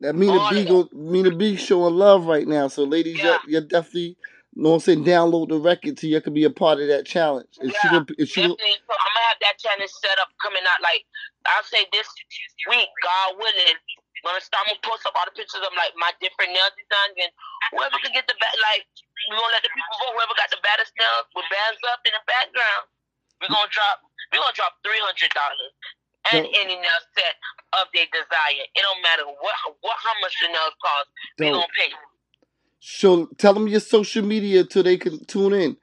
That 0.00 0.14
Mina 0.14 0.38
B 0.50 0.64
go, 0.64 0.88
Mina 0.92 1.30
B 1.36 1.56
showing 1.56 1.94
love 1.94 2.26
right 2.26 2.46
now. 2.48 2.68
So 2.68 2.84
ladies, 2.84 3.18
Yeah. 3.18 3.38
y'all 3.46 3.60
definitely 3.60 4.16
know 4.54 4.70
what 4.70 4.74
I'm 4.76 4.80
saying, 4.80 5.04
download 5.04 5.48
the 5.48 5.58
record 5.60 5.98
so 5.98 6.06
you 6.06 6.20
can 6.20 6.34
be 6.34 6.44
a 6.44 6.50
part 6.50 6.80
of 6.80 6.88
that 6.88 7.06
challenge. 7.06 7.48
If 7.60 7.72
Yeah, 7.72 7.90
gonna, 7.90 8.06
if 8.18 8.28
she 8.28 8.40
gonna, 8.40 8.56
Definitely. 8.56 8.80
So 8.88 8.92
I'm 8.96 9.12
gonna 9.14 9.28
have 9.28 9.40
that 9.44 9.56
challenge 9.58 9.92
set 10.00 10.18
up 10.18 10.28
coming 10.42 10.64
out 10.66 10.80
like 10.82 11.04
I'll 11.46 11.64
say 11.64 11.86
this 11.92 12.08
week, 12.68 12.88
God 13.02 13.36
willing. 13.38 13.76
I'm 14.24 14.36
gonna 14.36 14.40
start 14.40 14.66
I'm 14.68 14.76
gonna 14.76 14.84
post 14.84 15.06
up 15.06 15.14
all 15.16 15.24
the 15.24 15.36
pictures 15.36 15.62
of 15.64 15.72
like 15.76 15.92
my 15.96 16.12
different 16.20 16.52
nail 16.52 16.68
designs 16.76 17.16
and 17.24 17.32
whoever 17.72 17.96
can 18.02 18.12
get 18.12 18.26
the 18.28 18.36
best 18.36 18.56
like 18.72 18.84
we're 19.30 19.38
gonna 19.38 19.54
let 19.54 19.62
the 19.62 19.70
people 19.70 19.94
vote, 20.02 20.18
whoever 20.18 20.34
got 20.34 20.50
the 20.50 20.58
baddest 20.66 20.90
nails 20.98 21.30
with 21.38 21.46
bands 21.46 21.78
up 21.86 22.02
in 22.02 22.12
the 22.12 22.24
background, 22.26 22.84
we're 23.38 23.54
gonna 23.54 23.70
drop 23.70 24.02
we're 24.34 24.42
gonna 24.42 24.58
drop 24.58 24.74
three 24.82 24.98
hundred 24.98 25.30
dollars 25.30 25.72
and 26.34 26.42
any 26.50 26.74
nail 26.76 27.02
set 27.14 27.38
of 27.78 27.86
their 27.94 28.10
desire. 28.10 28.66
It 28.74 28.82
don't 28.82 29.02
matter 29.06 29.30
what 29.30 29.56
what 29.86 29.96
how 30.02 30.14
much 30.18 30.34
the 30.42 30.50
nails 30.50 30.76
cost, 30.82 31.08
we 31.38 31.46
gonna 31.54 31.70
pay. 31.78 31.94
So 32.82 33.30
tell 33.38 33.54
them 33.54 33.70
your 33.70 33.80
social 33.80 34.26
media 34.26 34.66
so 34.66 34.82
they 34.82 34.98
can 34.98 35.22
tune 35.24 35.54
in. 35.54 35.78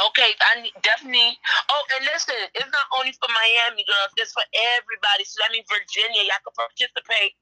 Okay, 0.00 0.32
I 0.32 0.64
need, 0.64 0.72
definitely. 0.80 1.36
Oh, 1.68 1.82
and 1.98 2.08
listen, 2.08 2.38
it's 2.56 2.72
not 2.72 2.88
only 2.96 3.12
for 3.20 3.28
Miami 3.28 3.84
girls; 3.84 4.08
it's 4.16 4.32
for 4.32 4.46
everybody. 4.80 5.28
So 5.28 5.44
that 5.44 5.52
means 5.52 5.68
Virginia, 5.68 6.24
y'all 6.24 6.40
can 6.40 6.56
participate. 6.56 7.36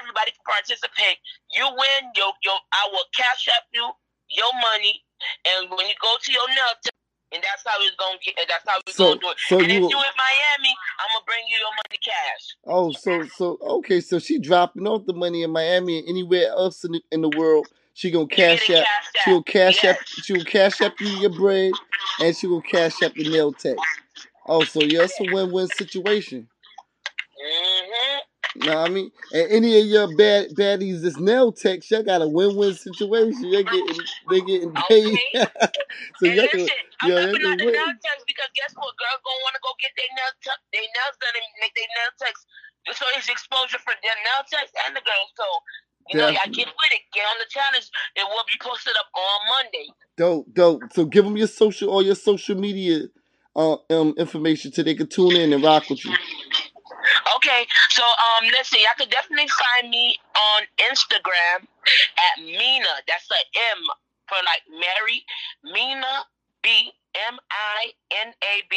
Everybody 0.00 0.32
can 0.32 0.46
participate. 0.48 1.20
You 1.52 1.68
win, 1.68 2.02
yo, 2.16 2.32
yo. 2.40 2.56
I 2.72 2.88
will 2.96 3.04
cash 3.12 3.52
up 3.52 3.68
you 3.76 3.92
your 4.30 4.52
money, 4.54 5.04
and 5.46 5.70
when 5.70 5.86
you 5.88 5.94
go 6.00 6.14
to 6.20 6.32
your 6.32 6.48
nail 6.48 6.74
tech, 6.82 6.94
and 7.32 7.42
that's 7.42 7.62
how 7.66 7.76
it's 7.80 7.96
gonna 7.96 8.18
get. 8.24 8.34
That's 8.48 8.64
how 8.66 8.80
we're 8.86 8.92
So- 8.92 9.08
gonna 9.14 9.20
do 9.20 9.30
it. 9.30 9.36
so 9.48 9.58
and 9.58 9.70
you- 9.72 9.84
if 9.86 9.90
you 9.90 9.98
in 9.98 10.14
Miami, 10.16 10.74
I'm 11.00 11.08
gonna 11.12 11.24
bring 11.26 11.44
you 11.48 11.58
your 11.58 11.70
money 11.70 11.98
cash. 12.02 12.56
Oh, 12.66 12.92
so 12.92 13.26
so 13.36 13.58
okay, 13.78 14.00
so 14.00 14.18
she 14.18 14.38
dropping 14.38 14.86
off 14.86 15.04
the 15.06 15.12
money 15.12 15.42
in 15.42 15.50
Miami 15.50 15.98
and 15.98 16.08
anywhere 16.08 16.48
else 16.48 16.84
in 16.84 16.92
the, 16.92 17.02
in 17.12 17.20
the 17.22 17.30
world. 17.36 17.68
She 17.94 18.10
gonna 18.12 18.28
cash 18.28 18.66
get 18.68 18.78
it 18.78 18.86
out. 18.86 18.86
She 19.24 19.30
will 19.30 19.38
out. 19.38 19.46
cash 19.46 19.82
Yes. 19.82 19.98
up. 20.00 20.06
She 20.06 20.32
will 20.32 20.44
cash 20.44 20.80
up 20.80 21.00
you 21.00 21.08
your 21.18 21.30
bread, 21.30 21.72
and 22.20 22.36
she 22.36 22.46
will 22.46 22.62
cash 22.62 23.02
up 23.02 23.12
the 23.14 23.28
nail 23.28 23.52
tech. 23.52 23.76
Oh, 24.46 24.62
so 24.64 24.80
yeah, 24.80 25.02
it's 25.02 25.18
a 25.20 25.24
win-win 25.24 25.66
situation. 25.68 26.48
Mm-hmm. 27.44 27.87
Know 28.56 28.74
what 28.74 28.90
I 28.90 28.92
mean? 28.92 29.10
And 29.32 29.52
any 29.52 29.78
of 29.78 29.86
your 29.86 30.08
bad 30.16 30.50
baddies 30.56 31.02
that's 31.02 31.18
nail 31.18 31.52
techs, 31.52 31.90
y'all 31.90 32.02
got 32.02 32.22
a 32.22 32.28
win-win 32.28 32.74
situation. 32.74 33.44
You're 33.44 33.62
getting 33.62 34.00
they 34.30 34.40
getting 34.40 34.72
paid. 34.88 35.18
so 36.18 36.26
and 36.26 36.34
y'all 36.34 36.48
can, 36.48 36.66
listen, 36.66 36.80
I'm 37.02 37.10
yeah, 37.10 37.20
yeah, 37.20 37.26
they 37.28 37.42
not 37.44 37.58
the 37.58 37.70
nail 37.70 37.92
techs 38.02 38.24
because 38.26 38.50
guess 38.56 38.72
what? 38.74 38.96
Girls 38.98 39.20
gonna 39.22 39.42
want 39.46 39.54
to 39.54 39.62
go 39.62 39.70
get 39.78 39.92
their 39.94 40.10
nails, 40.16 40.36
t- 40.42 40.64
their 40.72 40.88
nails 40.88 41.16
done 41.22 41.36
and 41.36 41.46
make 41.62 41.74
their 41.76 41.90
nail 41.92 42.12
techs. 42.18 42.42
So 42.96 43.04
it's 43.14 43.28
exposure 43.28 43.78
for 43.84 43.94
their 44.00 44.18
nail 44.26 44.42
techs 44.48 44.72
and 44.88 44.96
the 44.96 45.04
girls. 45.04 45.30
So 45.36 45.46
you 46.08 46.16
know, 46.16 46.28
y'all 46.28 46.50
get 46.50 46.66
with 46.66 46.92
it. 46.92 47.02
Get 47.12 47.22
on 47.22 47.36
the 47.38 47.46
challenge. 47.50 47.90
It 48.16 48.24
will 48.24 48.44
be 48.48 48.58
posted 48.60 48.94
up 48.98 49.06
on 49.14 49.38
Monday. 49.60 49.86
Dope, 50.16 50.46
dope. 50.54 50.82
So 50.92 51.04
give 51.04 51.24
them 51.24 51.36
your 51.36 51.46
social, 51.46 51.90
all 51.90 52.02
your 52.02 52.14
social 52.14 52.56
media 52.56 53.06
uh, 53.54 53.76
um 53.90 54.14
information 54.16 54.72
so 54.72 54.82
they 54.82 54.94
can 54.94 55.06
tune 55.06 55.36
in 55.36 55.52
and 55.52 55.62
rock 55.62 55.90
with 55.90 56.04
you. 56.04 56.14
Okay, 57.36 57.66
so 57.90 58.02
um, 58.02 58.48
listen, 58.48 58.80
y'all 58.80 58.96
can 58.96 59.08
definitely 59.10 59.50
find 59.52 59.90
me 59.90 60.16
on 60.32 60.60
Instagram 60.88 61.66
at 62.16 62.34
Mina. 62.40 62.94
That's 63.06 63.28
a 63.28 63.42
M 63.76 63.80
for 64.28 64.40
like 64.48 64.64
Mary. 64.70 65.24
Mina 65.64 66.24
B 66.62 66.92
M 67.28 67.36
I 67.50 67.92
N 68.24 68.32
A 68.32 68.54
B 68.70 68.76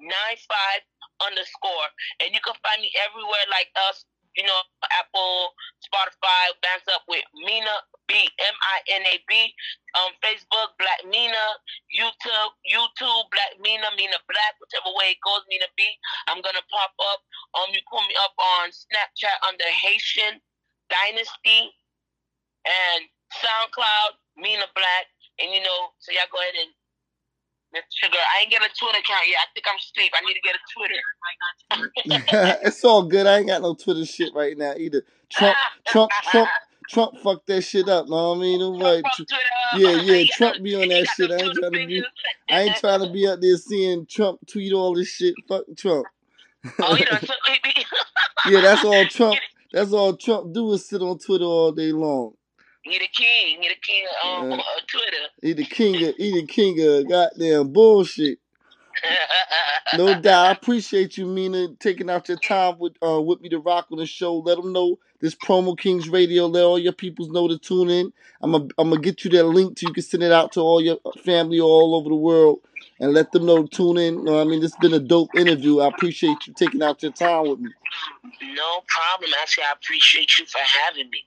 nine 0.00 0.38
five 0.48 0.80
underscore, 1.20 1.88
and 2.24 2.32
you 2.32 2.40
can 2.40 2.56
find 2.64 2.80
me 2.80 2.90
everywhere 3.04 3.44
like 3.52 3.68
us. 3.90 4.04
You 4.36 4.46
know, 4.46 4.60
Apple, 4.94 5.52
Spotify, 5.82 6.54
bands 6.62 6.86
up 6.94 7.02
with 7.08 7.26
Mina 7.34 7.76
B 8.10 8.26
M 8.26 8.56
I 8.58 8.76
N 8.98 9.02
A 9.06 9.16
B. 9.30 9.54
Um, 9.94 10.10
Facebook, 10.18 10.74
Black 10.82 11.06
Mina. 11.06 11.46
YouTube, 11.94 12.52
YouTube, 12.66 13.24
Black 13.30 13.54
Mina, 13.62 13.86
Mina 13.94 14.18
Black, 14.26 14.58
whichever 14.58 14.90
way 14.98 15.14
it 15.14 15.22
goes, 15.22 15.46
Mina 15.46 15.70
B. 15.78 15.86
I'm 16.26 16.42
gonna 16.42 16.66
pop 16.66 16.90
up. 16.98 17.22
Um, 17.54 17.70
you 17.70 17.78
pull 17.86 18.02
me 18.10 18.14
up 18.18 18.34
on 18.34 18.74
Snapchat 18.74 19.38
under 19.46 19.66
Haitian 19.70 20.42
Dynasty 20.90 21.70
and 22.66 23.06
SoundCloud, 23.38 24.18
Mina 24.34 24.66
Black, 24.74 25.06
and 25.38 25.54
you 25.54 25.62
know, 25.62 25.94
so 26.02 26.10
y'all 26.10 26.30
go 26.34 26.42
ahead 26.42 26.58
and 26.58 26.74
Miss 27.72 27.86
Sugar. 27.94 28.18
I 28.18 28.42
ain't 28.42 28.50
get 28.50 28.62
a 28.62 28.70
Twitter 28.74 28.98
account 28.98 29.26
yet. 29.30 29.38
I 29.38 29.46
think 29.54 29.66
I'm 29.70 29.78
asleep. 29.78 30.10
I 30.14 30.20
need 30.26 30.34
to 30.34 30.42
get 30.42 30.58
a 30.58 30.62
Twitter. 30.74 31.00
it's 32.66 32.84
all 32.84 33.06
good. 33.06 33.26
I 33.26 33.38
ain't 33.38 33.48
got 33.48 33.62
no 33.62 33.74
Twitter 33.74 34.04
shit 34.04 34.34
right 34.34 34.58
now 34.58 34.74
either. 34.76 35.02
Trump, 35.30 35.56
Trump, 35.86 36.10
Trump, 36.30 36.48
Trump 36.90 37.18
fucked 37.18 37.46
that 37.46 37.62
shit 37.62 37.88
up. 37.88 38.08
Know 38.08 38.30
what 38.30 38.38
I 38.38 38.40
mean? 38.40 38.60
Like, 38.60 39.04
yeah, 39.76 39.92
yeah, 39.92 40.24
Trump 40.32 40.62
be 40.62 40.74
on 40.74 40.88
that 40.88 41.06
shit. 41.16 41.30
I 41.30 41.36
ain't 41.36 41.54
trying 41.54 41.72
to 41.72 41.86
be. 41.86 42.04
I 42.50 42.60
ain't 42.62 42.76
trying 42.76 43.00
to 43.00 43.12
be 43.12 43.28
out 43.28 43.40
there 43.40 43.56
seeing 43.56 44.06
Trump 44.06 44.40
tweet 44.50 44.72
all 44.72 44.94
this 44.94 45.08
shit. 45.08 45.34
Fuck 45.48 45.64
Trump. 45.76 46.06
Oh, 46.80 46.98
Yeah, 48.46 48.60
that's 48.60 48.84
all 48.84 49.06
Trump. 49.06 49.38
That's 49.72 49.92
all 49.92 50.16
Trump 50.16 50.52
do 50.52 50.72
is 50.72 50.88
sit 50.88 51.00
on 51.00 51.18
Twitter 51.18 51.44
all 51.44 51.72
day 51.72 51.92
long. 51.92 52.34
He 52.82 52.98
the 52.98 53.08
king. 53.14 53.62
He 53.62 53.68
the 53.68 53.74
king 53.80 54.06
of 54.24 54.42
um, 54.42 54.52
uh, 54.52 54.62
Twitter. 54.88 55.26
He 55.42 55.52
the 55.52 55.64
king 55.64 56.08
of, 56.08 56.14
he 56.16 56.40
the 56.40 56.46
king 56.46 56.80
of 56.80 57.08
goddamn 57.08 57.72
bullshit. 57.72 58.38
No 59.96 60.14
doubt. 60.20 60.46
I 60.46 60.50
appreciate 60.52 61.16
you, 61.16 61.26
Mina, 61.26 61.68
taking 61.78 62.10
out 62.10 62.28
your 62.28 62.38
time 62.38 62.78
with 62.78 62.94
uh 63.02 63.20
with 63.20 63.40
me 63.40 63.48
to 63.50 63.58
rock 63.58 63.86
on 63.92 63.98
the 63.98 64.06
show. 64.06 64.38
Let 64.38 64.56
them 64.56 64.72
know 64.72 64.98
this 65.20 65.34
promo 65.34 65.78
Kings 65.78 66.08
Radio. 66.08 66.46
Let 66.46 66.64
all 66.64 66.78
your 66.78 66.92
peoples 66.92 67.28
know 67.30 67.48
to 67.48 67.58
tune 67.58 67.90
in. 67.90 68.12
I'm 68.42 68.52
gonna 68.52 68.68
I'm 68.78 68.90
gonna 68.90 69.00
get 69.00 69.24
you 69.24 69.30
that 69.32 69.44
link 69.44 69.78
so 69.78 69.88
you 69.88 69.94
can 69.94 70.02
send 70.02 70.22
it 70.22 70.32
out 70.32 70.52
to 70.52 70.60
all 70.60 70.80
your 70.80 70.98
family 71.24 71.60
all 71.60 71.94
over 71.94 72.08
the 72.08 72.14
world 72.14 72.60
and 72.98 73.12
let 73.12 73.32
them 73.32 73.46
know 73.46 73.62
to 73.62 73.68
tune 73.68 73.98
in. 73.98 74.18
You 74.18 74.24
know 74.24 74.32
what 74.34 74.46
I 74.46 74.50
mean, 74.50 74.60
this 74.60 74.72
has 74.74 74.80
been 74.80 74.94
a 74.94 75.04
dope 75.04 75.34
interview. 75.34 75.80
I 75.80 75.88
appreciate 75.88 76.46
you 76.46 76.54
taking 76.54 76.82
out 76.82 77.02
your 77.02 77.12
time 77.12 77.48
with 77.48 77.60
me. 77.60 77.70
no 78.54 78.80
problem. 78.86 79.30
Actually, 79.42 79.64
I 79.64 79.72
appreciate 79.72 80.38
you 80.38 80.46
for 80.46 80.58
having 80.58 81.10
me. 81.10 81.24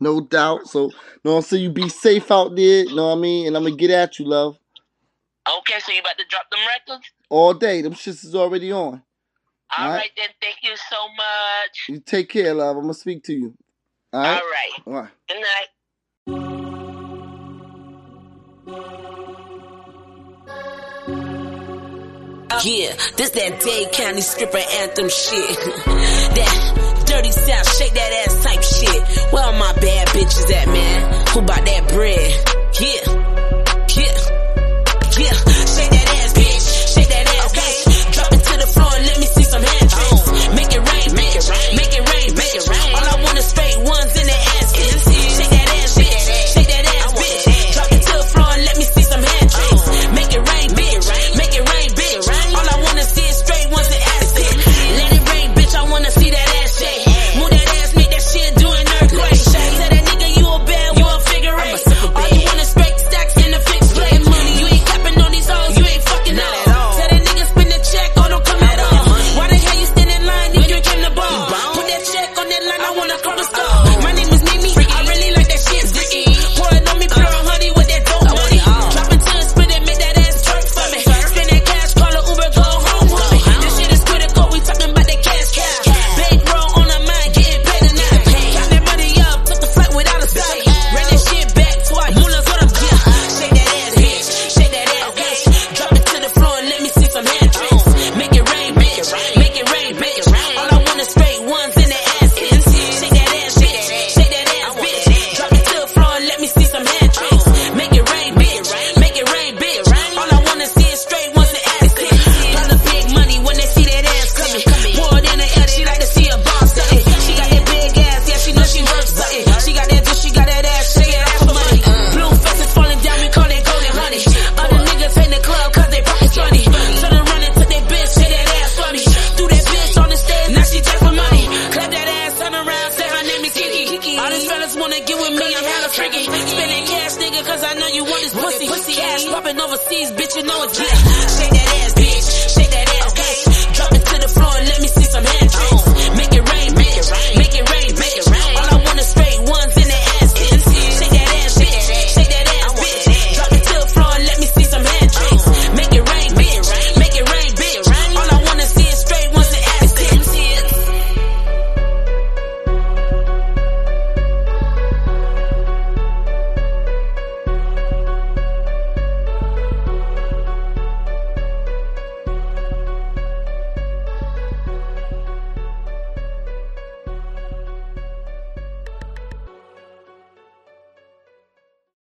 No 0.00 0.20
doubt. 0.20 0.66
So, 0.66 0.84
you 0.84 0.92
know 1.24 1.32
what 1.32 1.36
I'm 1.36 1.42
saying? 1.42 1.62
You 1.62 1.70
be 1.70 1.88
safe 1.90 2.30
out 2.30 2.56
there, 2.56 2.84
you 2.84 2.94
know 2.94 3.08
what 3.08 3.18
I 3.18 3.20
mean? 3.20 3.46
And 3.46 3.56
I'm 3.56 3.64
gonna 3.64 3.76
get 3.76 3.90
at 3.90 4.18
you, 4.18 4.26
love. 4.26 4.58
Okay, 5.58 5.78
so 5.80 5.92
you 5.92 6.00
about 6.00 6.18
to 6.18 6.24
drop 6.28 6.50
them 6.50 6.60
records? 6.66 7.10
All 7.28 7.54
day. 7.54 7.82
Them 7.82 7.94
shits 7.94 8.24
is 8.24 8.34
already 8.34 8.72
on. 8.72 9.02
All 9.76 9.84
All 9.86 9.90
right. 9.92 9.98
right. 9.98 10.10
then. 10.16 10.28
Thank 10.40 10.56
you 10.62 10.76
so 10.76 10.96
much. 11.16 11.88
You 11.88 12.00
take 12.00 12.28
care, 12.28 12.54
love. 12.54 12.76
I'm 12.76 12.82
gonna 12.82 12.94
speak 12.94 13.24
to 13.24 13.32
you. 13.32 13.54
All 14.12 14.20
All 14.20 14.26
right? 14.26 14.42
right. 14.42 14.86
All 14.86 14.92
right. 14.94 15.10
Good 15.28 15.40
night. 15.40 16.70
Yeah, 22.62 22.92
this 23.16 23.30
that 23.30 23.60
Dade 23.60 23.92
County 23.92 24.20
stripper 24.20 24.58
anthem 24.58 25.08
shit. 25.08 25.56
that 26.36 27.04
dirty 27.06 27.30
south, 27.30 27.76
shake 27.78 27.94
that 27.94 28.26
ass 28.26 28.44
type 28.44 28.62
shit. 28.62 29.32
Where 29.32 29.44
all 29.44 29.52
my 29.52 29.72
bad 29.74 30.08
bitches 30.08 30.52
at, 30.52 30.66
man? 30.68 31.26
Who 31.28 31.42
bought 31.42 31.64
that 31.64 31.88
bread? 31.88 32.30
Yeah, 32.80 33.39